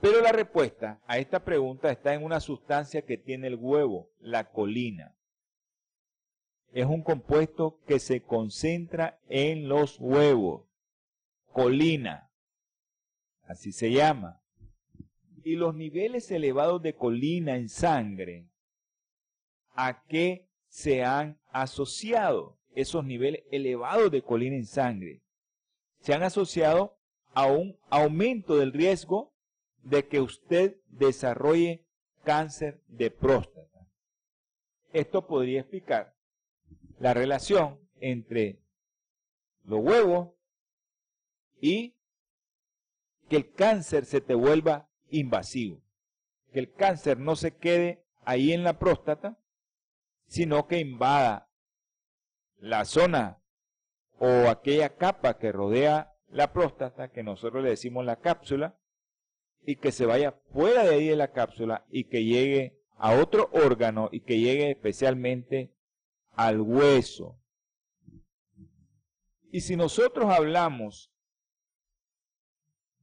[0.00, 4.50] Pero la respuesta a esta pregunta está en una sustancia que tiene el huevo, la
[4.50, 5.16] colina.
[6.72, 10.66] Es un compuesto que se concentra en los huevos.
[11.52, 12.30] Colina.
[13.44, 14.42] Así se llama
[15.46, 18.48] y los niveles elevados de colina en sangre,
[19.76, 25.22] ¿a qué se han asociado esos niveles elevados de colina en sangre?
[26.00, 26.98] Se han asociado
[27.32, 29.36] a un aumento del riesgo
[29.84, 31.86] de que usted desarrolle
[32.24, 33.86] cáncer de próstata.
[34.92, 36.12] Esto podría explicar
[36.98, 38.58] la relación entre
[39.62, 40.30] los huevos
[41.60, 41.94] y
[43.28, 45.82] que el cáncer se te vuelva invasivo.
[46.52, 49.38] Que el cáncer no se quede ahí en la próstata,
[50.26, 51.48] sino que invada
[52.58, 53.42] la zona
[54.18, 58.78] o aquella capa que rodea la próstata, que nosotros le decimos la cápsula,
[59.66, 63.50] y que se vaya fuera de ahí de la cápsula y que llegue a otro
[63.52, 65.74] órgano y que llegue especialmente
[66.30, 67.36] al hueso.
[69.50, 71.10] Y si nosotros hablamos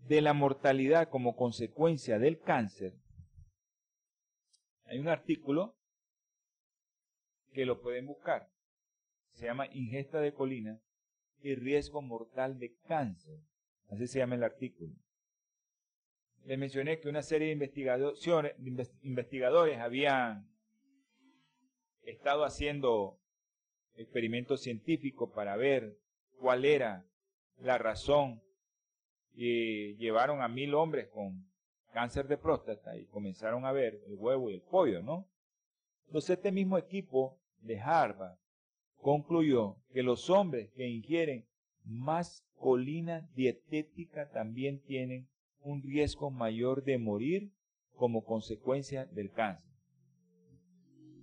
[0.08, 2.94] de la mortalidad como consecuencia del cáncer,
[4.86, 5.76] hay un artículo
[7.54, 8.50] que lo pueden buscar.
[9.32, 10.80] Se llama Ingesta de colina
[11.42, 13.40] y riesgo mortal de cáncer.
[13.90, 14.94] Así se llama el artículo.
[16.46, 20.48] Les mencioné que una serie de, investigadores habían
[22.02, 23.18] estado haciendo
[23.96, 25.98] experimentos científicos para ver
[26.38, 27.06] cuál era
[27.58, 28.43] la razón
[29.34, 31.46] y llevaron a mil hombres con
[31.92, 35.28] cáncer de próstata y comenzaron a ver el huevo y el pollo, ¿no?
[36.08, 38.38] Entonces este mismo equipo de Harvard
[38.98, 41.46] concluyó que los hombres que ingieren
[41.84, 45.28] más colina dietética también tienen
[45.60, 47.52] un riesgo mayor de morir
[47.96, 49.70] como consecuencia del cáncer.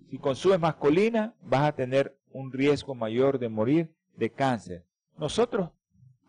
[0.09, 4.85] Si consumes más colina, vas a tener un riesgo mayor de morir de cáncer.
[5.17, 5.71] Nosotros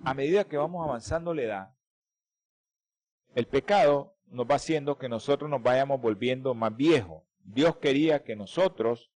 [0.05, 1.75] a medida que vamos avanzando la edad,
[3.35, 7.23] el pecado nos va haciendo que nosotros nos vayamos volviendo más viejos.
[7.45, 9.11] Dios quería que nosotros,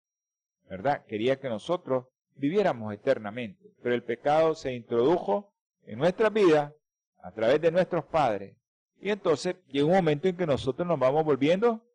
[0.70, 1.06] ¿verdad?
[1.06, 3.74] Quería que nosotros viviéramos eternamente.
[3.82, 5.54] Pero el pecado se introdujo
[5.86, 6.74] en nuestra vida
[7.20, 8.56] a través de nuestros padres.
[9.00, 11.86] Y entonces llega un momento en que nosotros nos vamos volviendo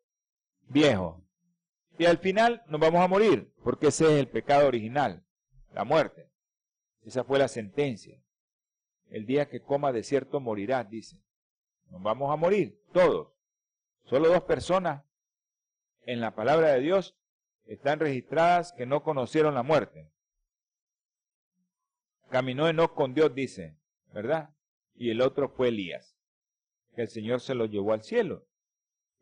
[0.67, 1.21] viejos.
[1.97, 5.23] Y al final nos vamos a morir, porque ese es el pecado original,
[5.73, 6.29] la muerte.
[7.03, 8.20] Esa fue la sentencia.
[9.11, 11.21] El día que coma de cierto morirás, dice.
[11.89, 13.33] Nos vamos a morir, todos.
[14.05, 15.03] Solo dos personas
[16.05, 17.17] en la palabra de Dios
[17.65, 20.09] están registradas que no conocieron la muerte.
[22.29, 23.77] Caminó Enoch con Dios, dice,
[24.13, 24.55] ¿verdad?
[24.95, 26.17] Y el otro fue Elías,
[26.95, 28.47] que el Señor se lo llevó al cielo.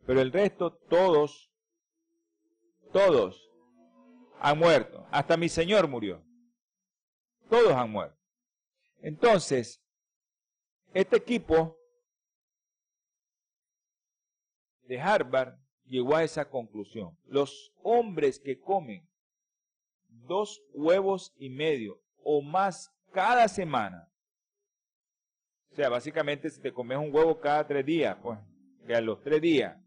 [0.05, 1.51] Pero el resto, todos,
[2.93, 3.49] todos
[4.39, 5.07] han muerto.
[5.09, 6.23] Hasta mi Señor murió.
[7.49, 8.18] Todos han muerto.
[9.01, 9.81] Entonces,
[10.93, 11.77] este equipo
[14.83, 17.17] de Harvard llegó a esa conclusión.
[17.25, 19.07] Los hombres que comen
[20.07, 24.11] dos huevos y medio o más cada semana,
[25.71, 28.39] o sea, básicamente si te comes un huevo cada tres días, pues,
[28.85, 29.77] que a los tres días,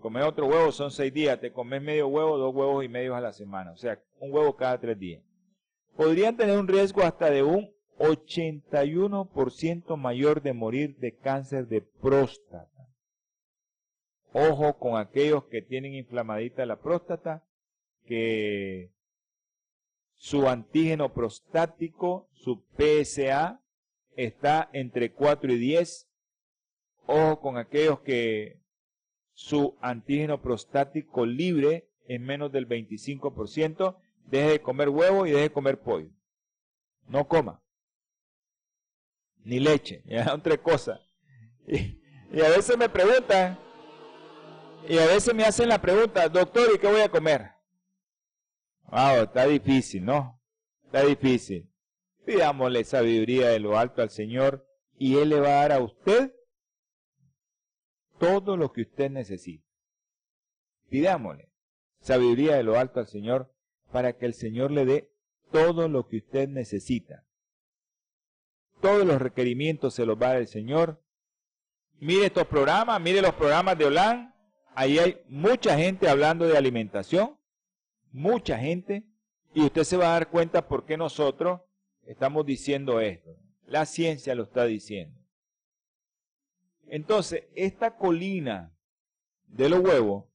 [0.00, 3.20] comes otro huevo son seis días, te comes medio huevo, dos huevos y medio a
[3.20, 5.22] la semana, o sea, un huevo cada tres días.
[5.96, 12.88] Podrían tener un riesgo hasta de un 81% mayor de morir de cáncer de próstata.
[14.32, 17.44] Ojo con aquellos que tienen inflamadita la próstata,
[18.06, 18.90] que
[20.16, 23.60] su antígeno prostático, su PSA,
[24.16, 26.08] está entre 4 y 10.
[27.06, 28.60] Ojo con aquellos que
[29.32, 33.96] su antígeno prostático libre es menos del 25%.
[34.26, 36.10] Deje de comer huevo y deje de comer pollo.
[37.06, 37.63] No coma.
[39.44, 40.02] Ni leche.
[40.06, 41.00] Ya son tres cosas.
[41.66, 43.58] Y, a veces me preguntan,
[44.88, 47.52] y a veces me hacen la pregunta, doctor, ¿y qué voy a comer?
[48.90, 50.40] Wow, está difícil, ¿no?
[50.84, 51.70] Está difícil.
[52.26, 54.66] Pidámosle sabiduría de lo alto al Señor
[54.96, 56.34] y Él le va a dar a usted
[58.18, 59.66] todo lo que usted necesita.
[60.88, 61.50] Pidámosle
[62.00, 63.52] sabiduría de lo alto al Señor
[63.90, 65.10] para que el Señor le dé
[65.50, 67.24] todo lo que usted necesita.
[68.84, 71.02] Todos los requerimientos se los va el Señor.
[72.00, 74.34] Mire estos programas, mire los programas de Olan,
[74.74, 77.38] Ahí hay mucha gente hablando de alimentación,
[78.12, 79.06] mucha gente,
[79.54, 81.62] y usted se va a dar cuenta por qué nosotros
[82.04, 83.30] estamos diciendo esto.
[83.66, 85.18] La ciencia lo está diciendo.
[86.86, 88.76] Entonces, esta colina
[89.46, 90.26] de los huevos,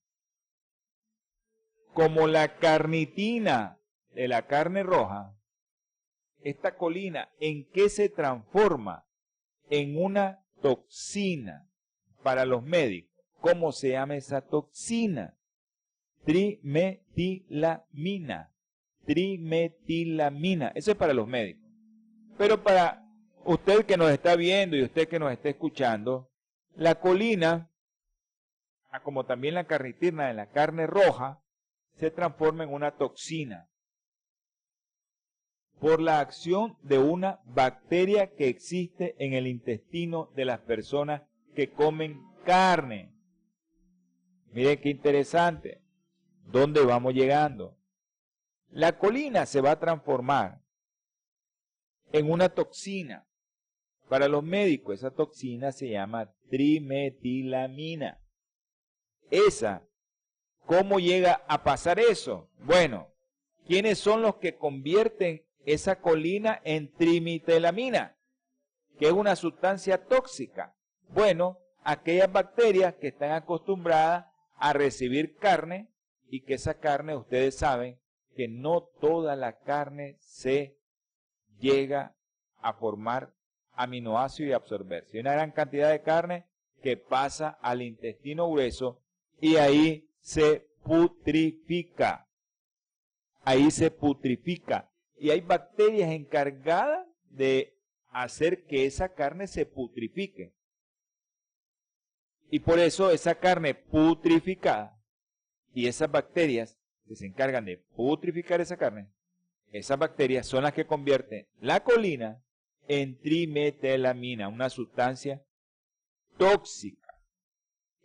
[1.93, 3.77] como la carnitina
[4.15, 5.35] de la carne roja,
[6.43, 9.05] esta colina, ¿en qué se transforma?
[9.69, 11.69] En una toxina
[12.23, 13.13] para los médicos.
[13.39, 15.37] ¿Cómo se llama esa toxina?
[16.25, 18.51] Trimetilamina.
[19.05, 20.71] Trimetilamina.
[20.75, 21.63] Eso es para los médicos.
[22.37, 23.05] Pero para
[23.45, 26.29] usted que nos está viendo y usted que nos está escuchando,
[26.75, 27.71] la colina,
[28.91, 31.41] ah, como también la carnitina de la carne roja,
[31.95, 33.69] se transforma en una toxina
[35.79, 41.23] por la acción de una bacteria que existe en el intestino de las personas
[41.55, 43.13] que comen carne.
[44.51, 45.81] Miren qué interesante.
[46.45, 47.77] ¿Dónde vamos llegando?
[48.71, 50.61] La colina se va a transformar
[52.11, 53.25] en una toxina.
[54.09, 58.19] Para los médicos, esa toxina se llama trimetilamina.
[59.29, 59.87] Esa,
[60.65, 62.49] ¿cómo llega a pasar eso?
[62.63, 63.13] Bueno,
[63.67, 68.17] ¿quiénes son los que convierten esa colina en trimetilamina?
[68.97, 70.75] Que es una sustancia tóxica.
[71.09, 74.25] Bueno, aquellas bacterias que están acostumbradas
[74.57, 75.89] a recibir carne
[76.27, 77.99] y que esa carne, ustedes saben,
[78.35, 80.77] que no toda la carne se
[81.59, 82.15] llega
[82.61, 83.33] a formar
[83.73, 85.19] aminoácidos y absorberse.
[85.19, 86.45] Una gran cantidad de carne
[86.81, 89.01] que pasa al intestino grueso
[89.39, 92.27] y ahí se putrifica.
[93.43, 94.88] Ahí se putrifica.
[95.19, 97.77] Y hay bacterias encargadas de
[98.09, 100.53] hacer que esa carne se putrifique.
[102.49, 104.99] Y por eso esa carne putrificada
[105.73, 109.09] y esas bacterias que se encargan de putrificar esa carne,
[109.71, 112.41] esas bacterias son las que convierten la colina
[112.87, 115.43] en trimetelamina, una sustancia
[116.37, 117.07] tóxica.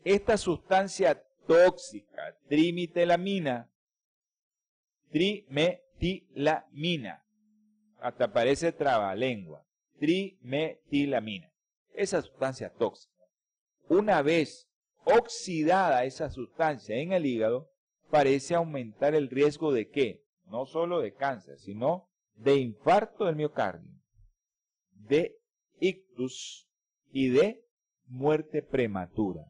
[0.05, 3.71] Esta sustancia tóxica, trimetelamina,
[6.05, 7.25] trimetilamina,
[7.99, 9.65] hasta parece trabalengua,
[9.99, 11.51] trimetilamina,
[11.95, 13.15] esa sustancia tóxica
[13.89, 14.69] una vez
[15.05, 17.71] oxidada esa sustancia en el hígado,
[18.11, 20.23] parece aumentar el riesgo de qué?
[20.47, 23.93] No solo de cáncer, sino de infarto del miocardio,
[24.93, 25.37] de
[25.81, 26.69] ictus
[27.11, 27.65] y de
[28.07, 29.45] muerte prematura.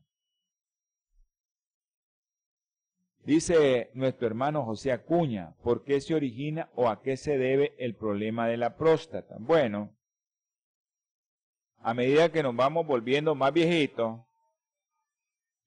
[3.25, 7.95] Dice nuestro hermano José Acuña, ¿por qué se origina o a qué se debe el
[7.95, 9.37] problema de la próstata?
[9.39, 9.97] Bueno,
[11.79, 14.20] a medida que nos vamos volviendo más viejitos,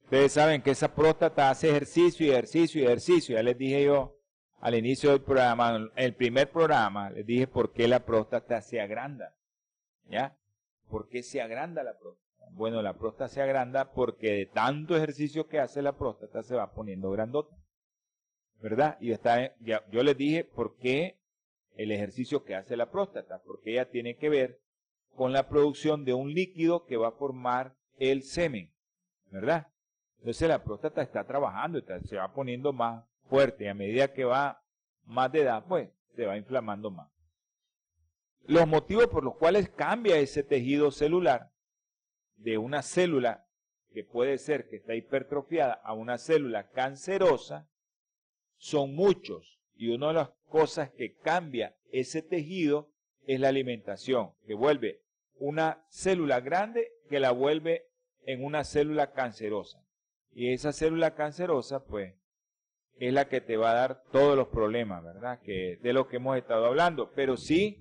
[0.03, 3.35] ustedes saben que esa próstata hace ejercicio y ejercicio y ejercicio.
[3.35, 4.19] Ya les dije yo
[4.59, 9.35] al inicio del programa, el primer programa, les dije por qué la próstata se agranda.
[10.09, 10.37] ¿Ya?
[10.89, 12.26] ¿Por qué se agranda la próstata?
[12.51, 16.73] Bueno, la próstata se agranda porque de tanto ejercicio que hace la próstata se va
[16.73, 17.55] poniendo grandota.
[18.61, 18.97] ¿Verdad?
[18.99, 21.19] Y está, yo les dije por qué
[21.75, 24.59] el ejercicio que hace la próstata, porque ella tiene que ver
[25.15, 28.71] con la producción de un líquido que va a formar el semen.
[29.29, 29.67] ¿Verdad?
[30.19, 34.61] Entonces la próstata está trabajando, se va poniendo más fuerte y a medida que va
[35.05, 37.09] más de edad, pues se va inflamando más.
[38.45, 41.51] Los motivos por los cuales cambia ese tejido celular
[42.37, 43.45] de una célula
[43.93, 47.67] que puede ser que está hipertrofiada a una célula cancerosa
[48.57, 49.59] son muchos.
[49.75, 52.89] Y una de las cosas que cambia ese tejido
[53.25, 55.01] es la alimentación, que vuelve
[55.39, 57.87] una célula grande que la vuelve
[58.25, 59.83] en una célula cancerosa.
[60.31, 62.13] Y esa célula cancerosa, pues,
[62.99, 65.39] es la que te va a dar todos los problemas, ¿verdad?
[65.41, 67.11] Que de lo que hemos estado hablando.
[67.13, 67.77] Pero sí,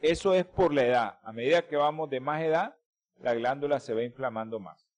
[0.00, 1.18] eso es por la edad.
[1.22, 2.76] A medida que vamos de más edad,
[3.20, 4.88] la glándula se va inflamando más.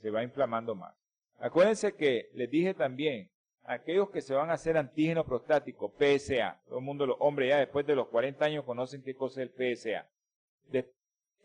[0.00, 0.94] Se va inflamando más.
[1.38, 3.30] Acuérdense que les dije también,
[3.64, 7.58] aquellos que se van a hacer antígeno prostático, PSA, todo el mundo, los hombres ya
[7.58, 10.08] después de los 40 años conocen qué cosa es el PSA.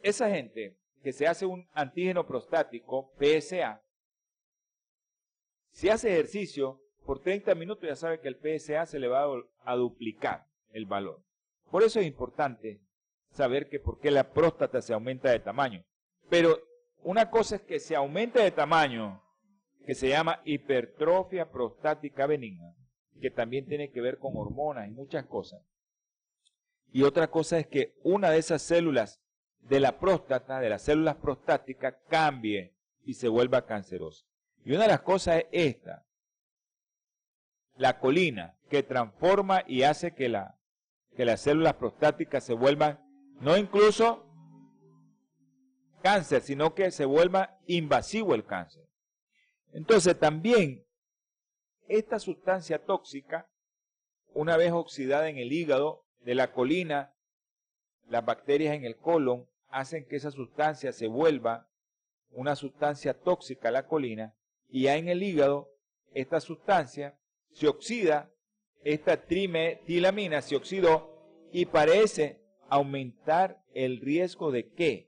[0.01, 3.81] esa gente que se hace un antígeno prostático, PSA,
[5.71, 9.25] si hace ejercicio por 30 minutos ya sabe que el PSA se le va
[9.63, 11.21] a duplicar el valor.
[11.71, 12.81] Por eso es importante
[13.31, 15.83] saber que por qué la próstata se aumenta de tamaño.
[16.29, 16.59] Pero
[17.03, 19.23] una cosa es que se aumente de tamaño,
[19.85, 22.75] que se llama hipertrofia prostática benigna,
[23.21, 25.61] que también tiene que ver con hormonas y muchas cosas.
[26.91, 29.21] Y otra cosa es que una de esas células
[29.61, 34.25] de la próstata, de las células prostáticas, cambie y se vuelva cancerosa.
[34.63, 36.05] Y una de las cosas es esta,
[37.77, 40.59] la colina, que transforma y hace que, la,
[41.15, 42.99] que las células prostáticas se vuelvan,
[43.39, 44.26] no incluso
[46.01, 48.87] cáncer, sino que se vuelva invasivo el cáncer.
[49.73, 50.85] Entonces también
[51.87, 53.47] esta sustancia tóxica,
[54.33, 57.13] una vez oxidada en el hígado de la colina,
[58.07, 61.67] las bacterias en el colon hacen que esa sustancia se vuelva
[62.31, 64.35] una sustancia tóxica, la colina,
[64.69, 65.69] y ya en el hígado,
[66.13, 67.17] esta sustancia
[67.51, 68.31] se oxida,
[68.83, 71.17] esta trimetilamina se oxidó
[71.51, 75.06] y parece aumentar el riesgo de qué?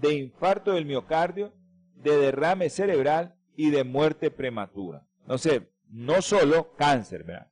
[0.00, 1.52] De infarto del miocardio,
[1.94, 5.06] de derrame cerebral y de muerte prematura.
[5.26, 7.50] No sé, no solo cáncer, ¿verdad?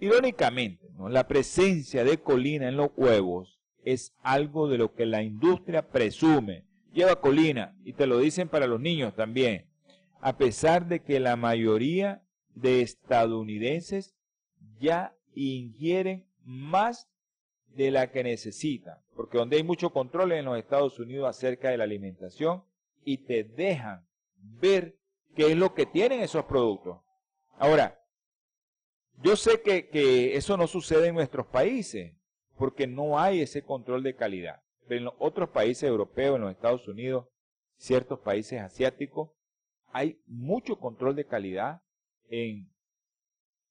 [0.00, 5.88] Irónicamente, la presencia de colina en los huevos es algo de lo que la industria
[5.88, 6.64] presume.
[6.92, 9.66] Lleva colina, y te lo dicen para los niños también,
[10.20, 12.22] a pesar de que la mayoría
[12.54, 14.14] de estadounidenses
[14.78, 17.08] ya ingieren más
[17.74, 21.78] de la que necesitan, porque donde hay mucho control en los Estados Unidos acerca de
[21.78, 22.64] la alimentación
[23.04, 24.06] y te dejan
[24.36, 24.96] ver
[25.34, 27.00] qué es lo que tienen esos productos.
[27.58, 28.00] Ahora,
[29.22, 32.14] yo sé que, que eso no sucede en nuestros países,
[32.56, 34.62] porque no hay ese control de calidad.
[34.86, 37.26] Pero en los otros países europeos, en los Estados Unidos,
[37.76, 39.30] ciertos países asiáticos,
[39.92, 41.82] hay mucho control de calidad
[42.28, 42.70] en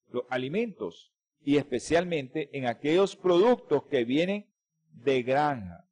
[0.09, 1.12] los alimentos
[1.43, 4.47] y especialmente en aquellos productos que vienen
[4.91, 5.85] de granja.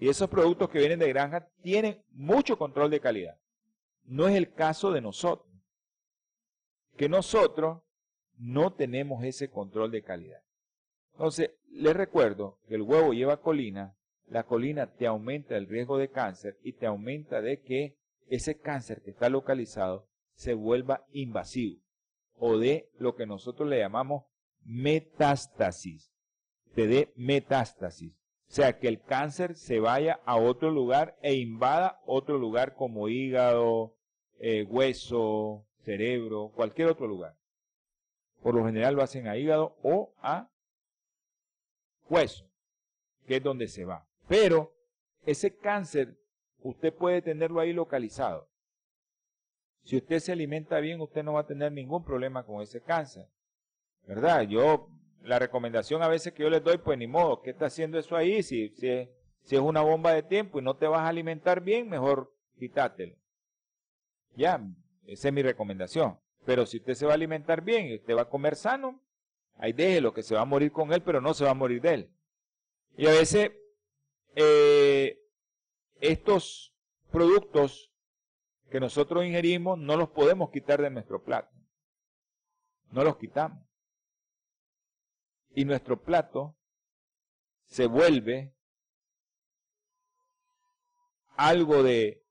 [0.00, 3.38] Y esos productos que vienen de granja tienen mucho control de calidad.
[4.04, 5.48] No es el caso de nosotros.
[6.96, 7.82] Que nosotros
[8.36, 10.40] no tenemos ese control de calidad.
[11.12, 13.96] Entonces, les recuerdo que el huevo lleva colina,
[14.26, 17.96] la colina te aumenta el riesgo de cáncer y te aumenta de que
[18.28, 21.80] ese cáncer que está localizado se vuelva invasivo
[22.36, 24.24] o de lo que nosotros le llamamos
[24.68, 26.12] metástasis.
[26.74, 28.12] Te dé metástasis.
[28.48, 33.08] O sea, que el cáncer se vaya a otro lugar e invada otro lugar como
[33.08, 33.94] hígado,
[34.38, 37.36] eh, hueso, cerebro, cualquier otro lugar.
[38.42, 40.50] Por lo general lo hacen a hígado o a
[42.08, 42.48] hueso,
[43.26, 44.06] que es donde se va.
[44.28, 44.72] Pero
[45.26, 46.18] ese cáncer
[46.60, 48.48] usted puede tenerlo ahí localizado.
[49.82, 53.28] Si usted se alimenta bien, usted no va a tener ningún problema con ese cáncer.
[54.08, 54.48] ¿Verdad?
[54.48, 54.88] Yo,
[55.22, 58.16] la recomendación a veces que yo les doy, pues ni modo, ¿qué está haciendo eso
[58.16, 58.42] ahí?
[58.42, 59.10] Si, si, es,
[59.42, 63.14] si es una bomba de tiempo y no te vas a alimentar bien, mejor quítátelo.
[64.34, 64.64] Ya,
[65.06, 66.18] esa es mi recomendación.
[66.46, 68.98] Pero si usted se va a alimentar bien y usted va a comer sano,
[69.56, 71.82] ahí déjelo, que se va a morir con él, pero no se va a morir
[71.82, 72.10] de él.
[72.96, 73.52] Y a veces,
[74.36, 75.20] eh,
[76.00, 76.74] estos
[77.10, 77.92] productos
[78.70, 81.54] que nosotros ingerimos no los podemos quitar de nuestro plato.
[82.90, 83.67] No los quitamos.
[85.58, 86.56] Y nuestro plato
[87.66, 88.54] se vuelve
[91.34, 92.24] algo de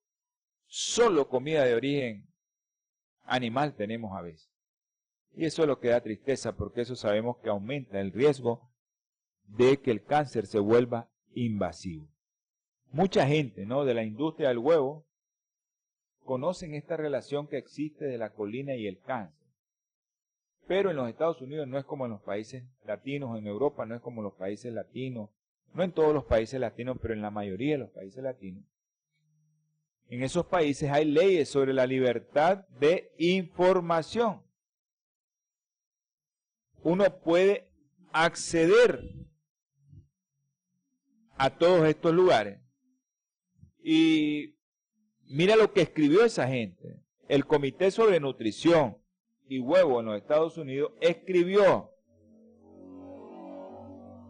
[0.66, 2.34] solo comida de origen
[3.26, 4.50] animal tenemos a veces.
[5.34, 8.72] Y eso es lo que da tristeza porque eso sabemos que aumenta el riesgo
[9.44, 12.08] de que el cáncer se vuelva invasivo.
[12.94, 13.84] Mucha gente, ¿no?
[13.84, 15.06] De la industria del huevo
[16.24, 19.37] conocen esta relación que existe de la colina y el cáncer.
[20.68, 23.96] Pero en los Estados Unidos no es como en los países latinos, en Europa no
[23.96, 25.30] es como en los países latinos,
[25.74, 28.66] no en todos los países latinos, pero en la mayoría de los países latinos.
[30.10, 34.42] En esos países hay leyes sobre la libertad de información.
[36.84, 37.70] Uno puede
[38.12, 39.14] acceder
[41.38, 42.60] a todos estos lugares.
[43.80, 44.56] Y
[45.26, 47.02] mira lo que escribió esa gente.
[47.28, 48.98] El Comité sobre Nutrición
[49.48, 51.92] y Huevo en los Estados Unidos escribió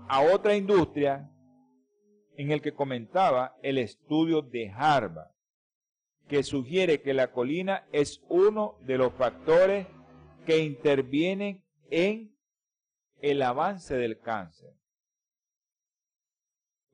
[0.07, 1.30] a otra industria
[2.38, 5.32] en el que comentaba el estudio de Harvard,
[6.28, 9.88] que sugiere que la colina es uno de los factores
[10.45, 12.36] que intervienen en
[13.20, 14.74] el avance del cáncer.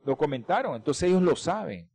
[0.05, 1.89] Lo comentaron, entonces ellos lo saben.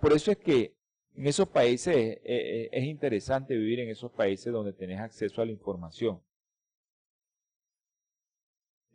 [0.00, 0.76] por eso es que
[1.16, 5.46] en esos países eh, eh, es interesante vivir en esos países donde tenés acceso a
[5.46, 6.20] la información.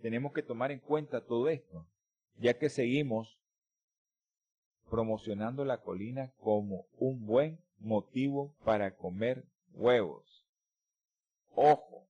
[0.02, 1.88] Tenemos que tomar en cuenta todo esto,
[2.38, 3.38] ya que seguimos
[4.90, 10.46] promocionando la colina como un buen motivo para comer huevos.
[11.56, 12.08] Ojo,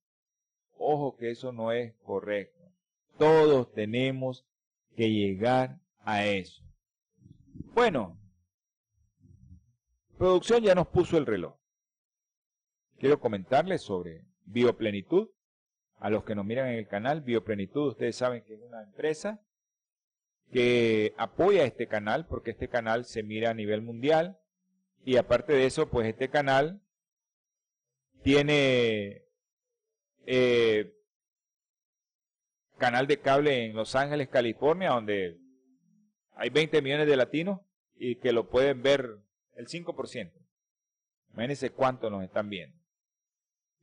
[0.78, 2.64] ojo que eso no es correcto.
[3.18, 4.46] Todos tenemos
[4.96, 6.62] que llegar a eso.
[7.74, 8.18] Bueno,
[10.18, 11.56] producción ya nos puso el reloj.
[13.00, 15.30] Quiero comentarles sobre Bioplenitud.
[16.00, 19.42] A los que nos miran en el canal, Bioplenitud, ustedes saben que es una empresa
[20.52, 24.38] que apoya este canal porque este canal se mira a nivel mundial
[25.04, 26.82] y aparte de eso, pues este canal
[28.24, 29.24] tiene
[30.26, 30.94] eh,
[32.78, 35.40] canal de cable en Los Ángeles, California, donde
[36.36, 37.62] hay 20 millones de latinos
[37.96, 39.18] y que lo pueden ver
[39.58, 40.32] el 5%.
[41.34, 42.78] Imagínense cuánto nos están viendo.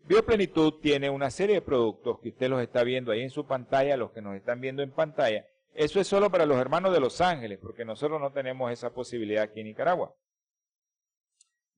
[0.06, 3.96] Bioplenitud tiene una serie de productos que usted los está viendo ahí en su pantalla,
[3.96, 5.46] los que nos están viendo en pantalla.
[5.74, 9.42] Eso es solo para los hermanos de Los Ángeles, porque nosotros no tenemos esa posibilidad
[9.44, 10.14] aquí en Nicaragua.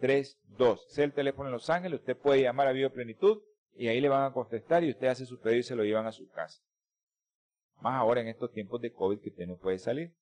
[0.00, 0.86] 932.
[0.86, 2.00] Ese es el teléfono en Los Ángeles.
[2.00, 3.42] Usted puede llamar a Bioplenitud
[3.74, 6.06] y ahí le van a contestar y usted hace su pedido y se lo llevan
[6.06, 6.62] a su casa.
[7.80, 10.14] Más ahora en estos tiempos de COVID que usted no puede salir.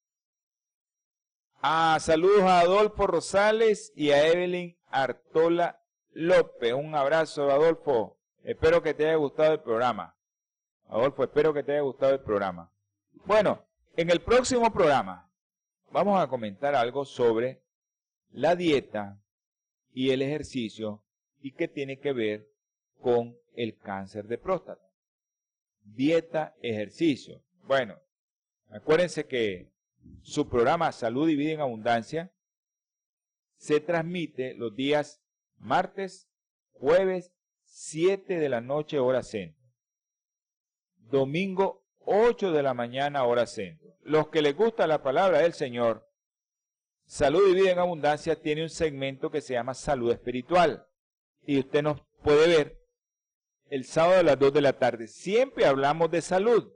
[1.61, 6.73] Ah, saludos a Adolfo Rosales y a Evelyn Artola López.
[6.73, 8.17] Un abrazo, Adolfo.
[8.45, 10.17] Espero que te haya gustado el programa.
[10.87, 12.71] Adolfo, espero que te haya gustado el programa.
[13.25, 13.65] Bueno,
[13.97, 15.29] en el próximo programa
[15.91, 17.61] vamos a comentar algo sobre
[18.31, 19.19] la dieta
[19.99, 21.03] y el ejercicio
[21.41, 22.49] y qué tiene que ver
[23.01, 24.89] con el cáncer de próstata.
[25.83, 27.43] Dieta, ejercicio.
[27.65, 27.99] Bueno,
[28.71, 29.73] acuérdense que
[30.23, 32.33] su programa Salud y Vida en Abundancia
[33.57, 35.21] se transmite los días
[35.57, 36.29] martes,
[36.75, 37.33] jueves,
[37.65, 39.69] 7 de la noche hora centro.
[41.11, 43.97] Domingo, 8 de la mañana hora centro.
[44.03, 46.08] Los que les gusta la palabra del Señor
[47.09, 50.87] Salud y Vida en Abundancia tiene un segmento que se llama Salud Espiritual.
[51.47, 52.83] Y usted nos puede ver
[53.71, 55.09] el sábado a las 2 de la tarde.
[55.09, 56.71] Siempre hablamos de salud,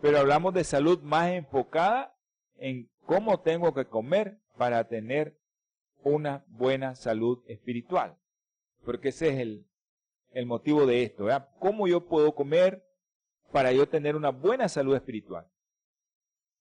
[0.00, 2.14] pero hablamos de salud más enfocada
[2.58, 5.36] en cómo tengo que comer para tener
[6.04, 8.16] una buena salud espiritual.
[8.84, 9.66] Porque ese es el,
[10.30, 11.26] el motivo de esto.
[11.58, 12.86] ¿Cómo yo puedo comer
[13.50, 15.48] para yo tener una buena salud espiritual?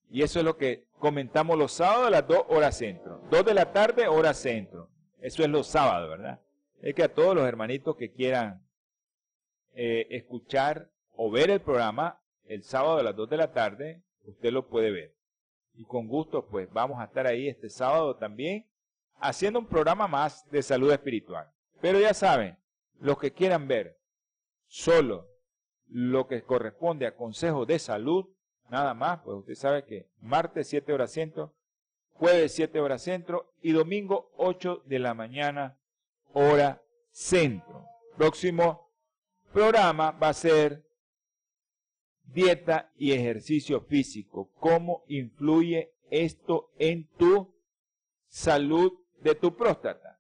[0.09, 3.21] Y eso es lo que comentamos los sábados a las 2 horas centro.
[3.29, 4.89] 2 de la tarde, hora centro.
[5.21, 6.39] Eso es los sábados, ¿verdad?
[6.81, 8.65] es que a todos los hermanitos que quieran
[9.73, 14.51] eh, escuchar o ver el programa el sábado a las 2 de la tarde, usted
[14.51, 15.15] lo puede ver.
[15.75, 18.65] Y con gusto, pues vamos a estar ahí este sábado también
[19.19, 21.47] haciendo un programa más de salud espiritual.
[21.81, 22.57] Pero ya saben,
[22.99, 23.97] los que quieran ver
[24.67, 25.27] solo
[25.87, 28.27] lo que corresponde a consejos de salud,
[28.69, 31.53] nada más, pues usted sabe que martes 7 horas centro,
[32.13, 35.77] jueves 7 horas centro y domingo 8 de la mañana
[36.33, 37.85] hora centro.
[38.17, 38.91] Próximo
[39.53, 40.85] programa va a ser
[42.23, 44.51] dieta y ejercicio físico.
[44.59, 47.53] ¿Cómo influye esto en tu
[48.27, 50.19] salud de tu próstata?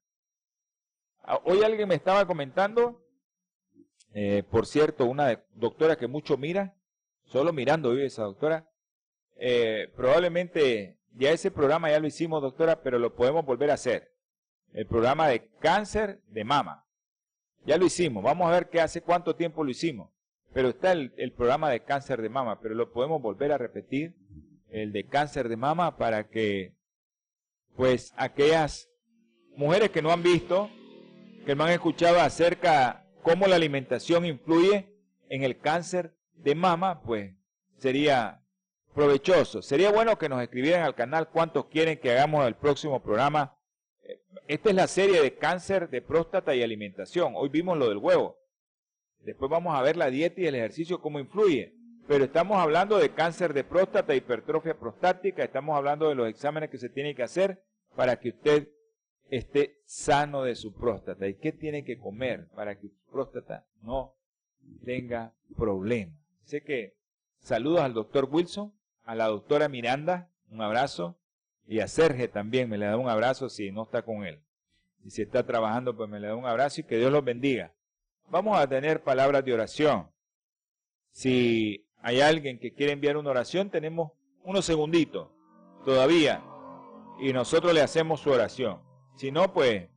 [1.23, 3.05] Ah, hoy alguien me estaba comentando,
[4.13, 6.75] eh, por cierto, una doctora que mucho mira,
[7.29, 8.67] solo mirando vive esa doctora.
[9.37, 14.11] Eh, probablemente ya ese programa ya lo hicimos, doctora, pero lo podemos volver a hacer.
[14.73, 16.85] El programa de cáncer de mama.
[17.65, 18.23] Ya lo hicimos.
[18.23, 20.11] Vamos a ver qué hace cuánto tiempo lo hicimos.
[20.53, 24.15] Pero está el, el, programa de cáncer de mama, pero lo podemos volver a repetir,
[24.69, 26.73] el de cáncer de mama, para que,
[27.75, 28.89] pues, aquellas
[29.55, 30.69] mujeres que no han visto,
[31.45, 34.95] que no han escuchado acerca cómo la alimentación influye
[35.29, 37.33] en el cáncer de mama, pues,
[37.77, 38.41] sería
[38.93, 39.61] provechoso.
[39.61, 43.57] Sería bueno que nos escribieran al canal cuántos quieren que hagamos el próximo programa.
[44.47, 47.33] Esta es la serie de cáncer de próstata y alimentación.
[47.35, 48.37] Hoy vimos lo del huevo.
[49.21, 51.75] Después vamos a ver la dieta y el ejercicio cómo influye.
[52.07, 56.79] Pero estamos hablando de cáncer de próstata, hipertrofia prostática, estamos hablando de los exámenes que
[56.79, 57.63] se tienen que hacer
[57.95, 58.69] para que usted
[59.29, 61.27] esté sano de su próstata.
[61.27, 64.15] ¿Y qué tiene que comer para que su próstata no
[64.83, 66.17] tenga problemas?
[66.49, 66.97] Sé que
[67.41, 68.73] saludos al doctor Wilson,
[69.03, 71.15] a la doctora Miranda, un abrazo,
[71.67, 74.41] y a Sergio también me le da un abrazo si no está con él.
[75.05, 77.75] Y si está trabajando, pues me le da un abrazo y que Dios los bendiga.
[78.31, 80.09] Vamos a tener palabras de oración.
[81.11, 85.29] Si hay alguien que quiere enviar una oración, tenemos unos segunditos
[85.85, 86.43] todavía
[87.19, 88.81] y nosotros le hacemos su oración.
[89.17, 89.87] Si no, pues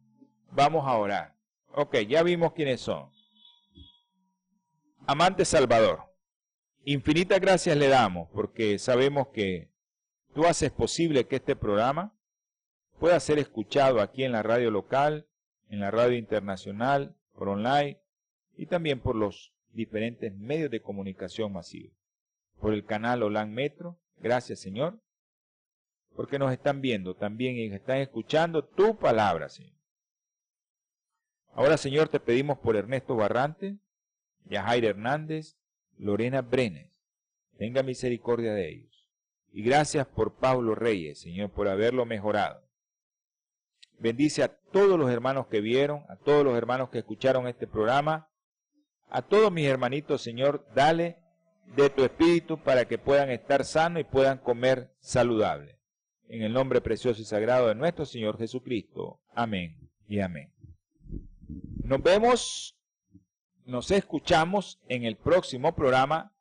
[0.50, 1.34] vamos a orar.
[1.74, 3.10] Ok, ya vimos quiénes son.
[5.06, 6.11] Amante Salvador,
[6.84, 9.70] infinitas gracias le damos porque sabemos que
[10.34, 12.14] tú haces posible que este programa
[12.98, 15.26] pueda ser escuchado aquí en la radio local,
[15.68, 18.00] en la radio internacional, por online
[18.56, 21.92] y también por los diferentes medios de comunicación masivos.
[22.60, 25.00] Por el canal Olan Metro, gracias Señor,
[26.14, 29.76] porque nos están viendo también y están escuchando tu palabra, Señor.
[31.54, 33.76] Ahora, Señor, te pedimos por Ernesto Barrante,
[34.44, 35.56] Yajair Hernández,
[35.98, 36.90] Lorena Brenes.
[37.58, 39.06] Tenga misericordia de ellos.
[39.52, 42.62] Y gracias por Pablo Reyes, Señor, por haberlo mejorado.
[43.98, 48.28] Bendice a todos los hermanos que vieron, a todos los hermanos que escucharon este programa
[49.12, 51.18] a todos mis hermanitos, Señor, dale
[51.76, 55.78] de tu espíritu para que puedan estar sanos y puedan comer saludable.
[56.28, 59.20] En el nombre precioso y sagrado de nuestro Señor Jesucristo.
[59.34, 59.76] Amén
[60.08, 60.50] y amén.
[61.84, 62.74] Nos vemos,
[63.64, 66.32] nos escuchamos en el próximo programa,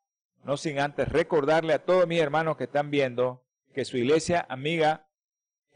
[0.44, 3.44] no sin antes recordarle a todos mis hermanos que están viendo
[3.74, 5.08] que su iglesia amiga,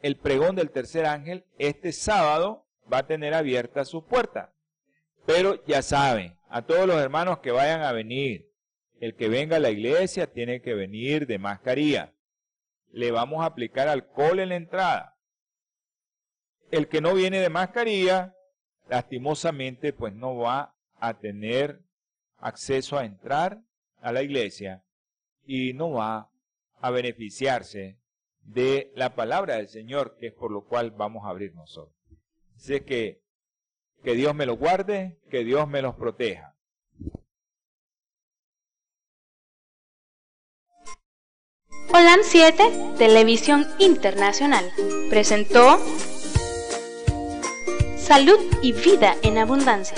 [0.02, 4.54] el pregón del tercer ángel, este sábado va a tener abierta su puerta.
[5.26, 8.52] Pero ya saben, a todos los hermanos que vayan a venir.
[9.00, 12.14] El que venga a la iglesia tiene que venir de mascarilla.
[12.92, 15.18] Le vamos a aplicar alcohol en la entrada.
[16.72, 18.36] El que no viene de mascarilla,
[18.88, 20.75] lastimosamente, pues no va
[21.08, 21.82] a tener
[22.38, 23.62] acceso a entrar
[24.02, 24.84] a la iglesia
[25.46, 26.30] y no va
[26.80, 27.98] a beneficiarse
[28.42, 31.96] de la palabra del Señor, que es por lo cual vamos a abrir nosotros.
[32.56, 33.26] Sé que
[34.06, 36.56] que Dios me los guarde, que Dios me los proteja.
[41.90, 44.70] Holan 7, Televisión Internacional,
[45.10, 45.80] presentó
[47.98, 49.98] Salud y Vida en Abundancia.